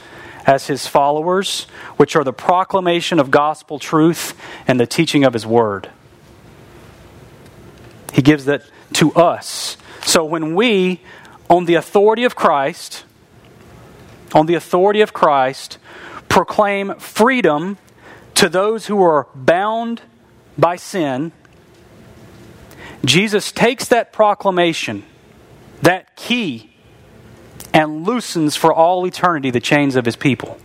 as 0.46 0.68
his 0.68 0.88
followers, 0.88 1.64
which 1.98 2.16
are 2.16 2.24
the 2.24 2.32
proclamation 2.32 3.20
of 3.20 3.32
gospel 3.32 3.80
truth 3.80 4.34
and 4.66 4.80
the 4.80 4.88
teaching 4.88 5.26
of 5.26 5.34
his 5.34 5.46
word. 5.46 5.90
He 8.14 8.22
gives 8.22 8.46
that 8.46 8.62
to 8.94 9.12
us. 9.14 9.76
So 10.06 10.24
when 10.24 10.56
we, 10.56 11.02
on 11.50 11.66
the 11.66 11.76
authority 11.76 12.24
of 12.24 12.34
Christ, 12.34 13.04
on 14.34 14.46
the 14.46 14.54
authority 14.54 15.02
of 15.02 15.12
Christ, 15.12 15.80
proclaim 16.30 16.96
freedom 16.96 17.78
to 18.36 18.48
those 18.48 18.86
who 18.86 19.04
are 19.04 19.28
bound 19.36 20.02
by 20.58 20.78
sin, 20.78 21.34
Jesus 23.06 23.52
takes 23.52 23.88
that 23.90 24.12
proclamation, 24.14 25.04
that 25.82 26.16
key, 26.16 26.72
and 27.74 28.06
loosens 28.06 28.56
for 28.56 28.74
all 28.74 29.06
eternity 29.06 29.52
the 29.52 29.60
chains 29.60 29.96
of 29.96 30.06
his 30.06 30.16
people. 30.16 30.58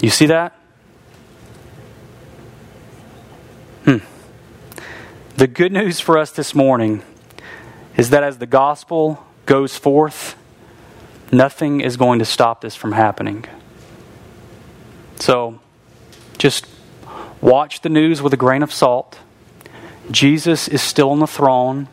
You 0.00 0.10
see 0.10 0.26
that? 0.26 0.56
Hmm. 3.84 3.98
The 5.36 5.46
good 5.46 5.72
news 5.72 6.00
for 6.00 6.18
us 6.18 6.32
this 6.32 6.54
morning 6.54 7.02
is 7.96 8.10
that 8.10 8.22
as 8.22 8.38
the 8.38 8.46
gospel 8.46 9.24
goes 9.46 9.76
forth, 9.76 10.36
nothing 11.30 11.80
is 11.80 11.96
going 11.96 12.18
to 12.18 12.24
stop 12.24 12.60
this 12.60 12.74
from 12.74 12.92
happening. 12.92 13.44
So, 15.16 15.60
just 16.38 16.66
watch 17.40 17.82
the 17.82 17.88
news 17.88 18.22
with 18.22 18.32
a 18.32 18.36
grain 18.36 18.62
of 18.62 18.72
salt 18.72 19.18
Jesus 20.10 20.68
is 20.68 20.82
still 20.82 21.10
on 21.10 21.20
the 21.20 21.26
throne. 21.26 21.88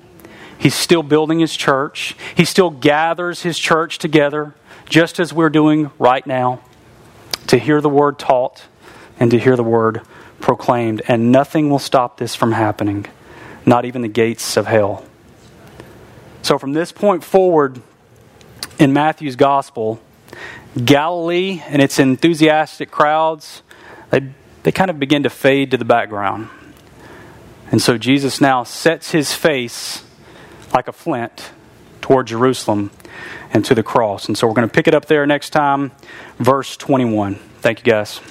He's 0.58 0.76
still 0.76 1.04
building 1.04 1.40
his 1.40 1.56
church. 1.56 2.16
He 2.36 2.46
still 2.46 2.70
gathers 2.70 3.44
his 3.44 3.60
church 3.60 4.00
together, 4.00 4.56
just 4.90 5.20
as 5.20 5.32
we're 5.32 5.50
doing 5.50 5.92
right 6.00 6.26
now, 6.26 6.62
to 7.48 7.58
hear 7.58 7.80
the 7.80 7.90
word 7.90 8.18
taught 8.18 8.64
and 9.20 9.30
to 9.32 9.40
hear 9.40 9.56
the 9.56 9.64
word 9.64 10.02
proclaimed. 10.40 11.02
And 11.08 11.32
nothing 11.32 11.70
will 11.70 11.80
stop 11.80 12.18
this 12.18 12.36
from 12.36 12.54
happening, 12.54 13.06
not 13.66 13.86
even 13.86 14.02
the 14.02 14.08
gates 14.08 14.58
of 14.58 14.66
hell. 14.66 15.06
So, 16.42 16.58
from 16.58 16.74
this 16.74 16.92
point 16.92 17.24
forward 17.24 17.82
in 18.80 18.94
Matthew's 18.94 19.36
gospel, 19.36 20.00
Galilee 20.84 21.62
and 21.68 21.82
its 21.82 22.00
enthusiastic 22.00 22.90
crowds, 22.90 23.64
they, 24.10 24.32
they 24.64 24.72
kind 24.72 24.90
of 24.90 25.00
begin 25.00 25.24
to 25.24 25.30
fade 25.30 25.72
to 25.72 25.78
the 25.78 25.86
background. 25.86 26.50
And 27.72 27.82
so 27.82 27.98
Jesus 27.98 28.40
now 28.40 28.64
sets 28.64 29.12
his 29.12 29.34
face 29.34 30.04
like 30.74 30.88
a 30.88 30.94
flint 30.94 31.52
toward 32.02 32.28
Jerusalem 32.28 32.92
and 33.52 33.66
to 33.66 33.76
the 33.76 33.84
cross. 33.84 34.28
And 34.28 34.38
so 34.38 34.48
we're 34.48 34.54
going 34.54 34.68
to 34.68 34.74
pick 34.74 34.88
it 34.88 34.94
up 34.94 35.06
there 35.06 35.26
next 35.26 35.50
time, 35.50 35.92
verse 36.38 36.78
21. 36.78 37.36
Thank 37.62 37.86
you, 37.86 37.92
guys. 37.92 38.22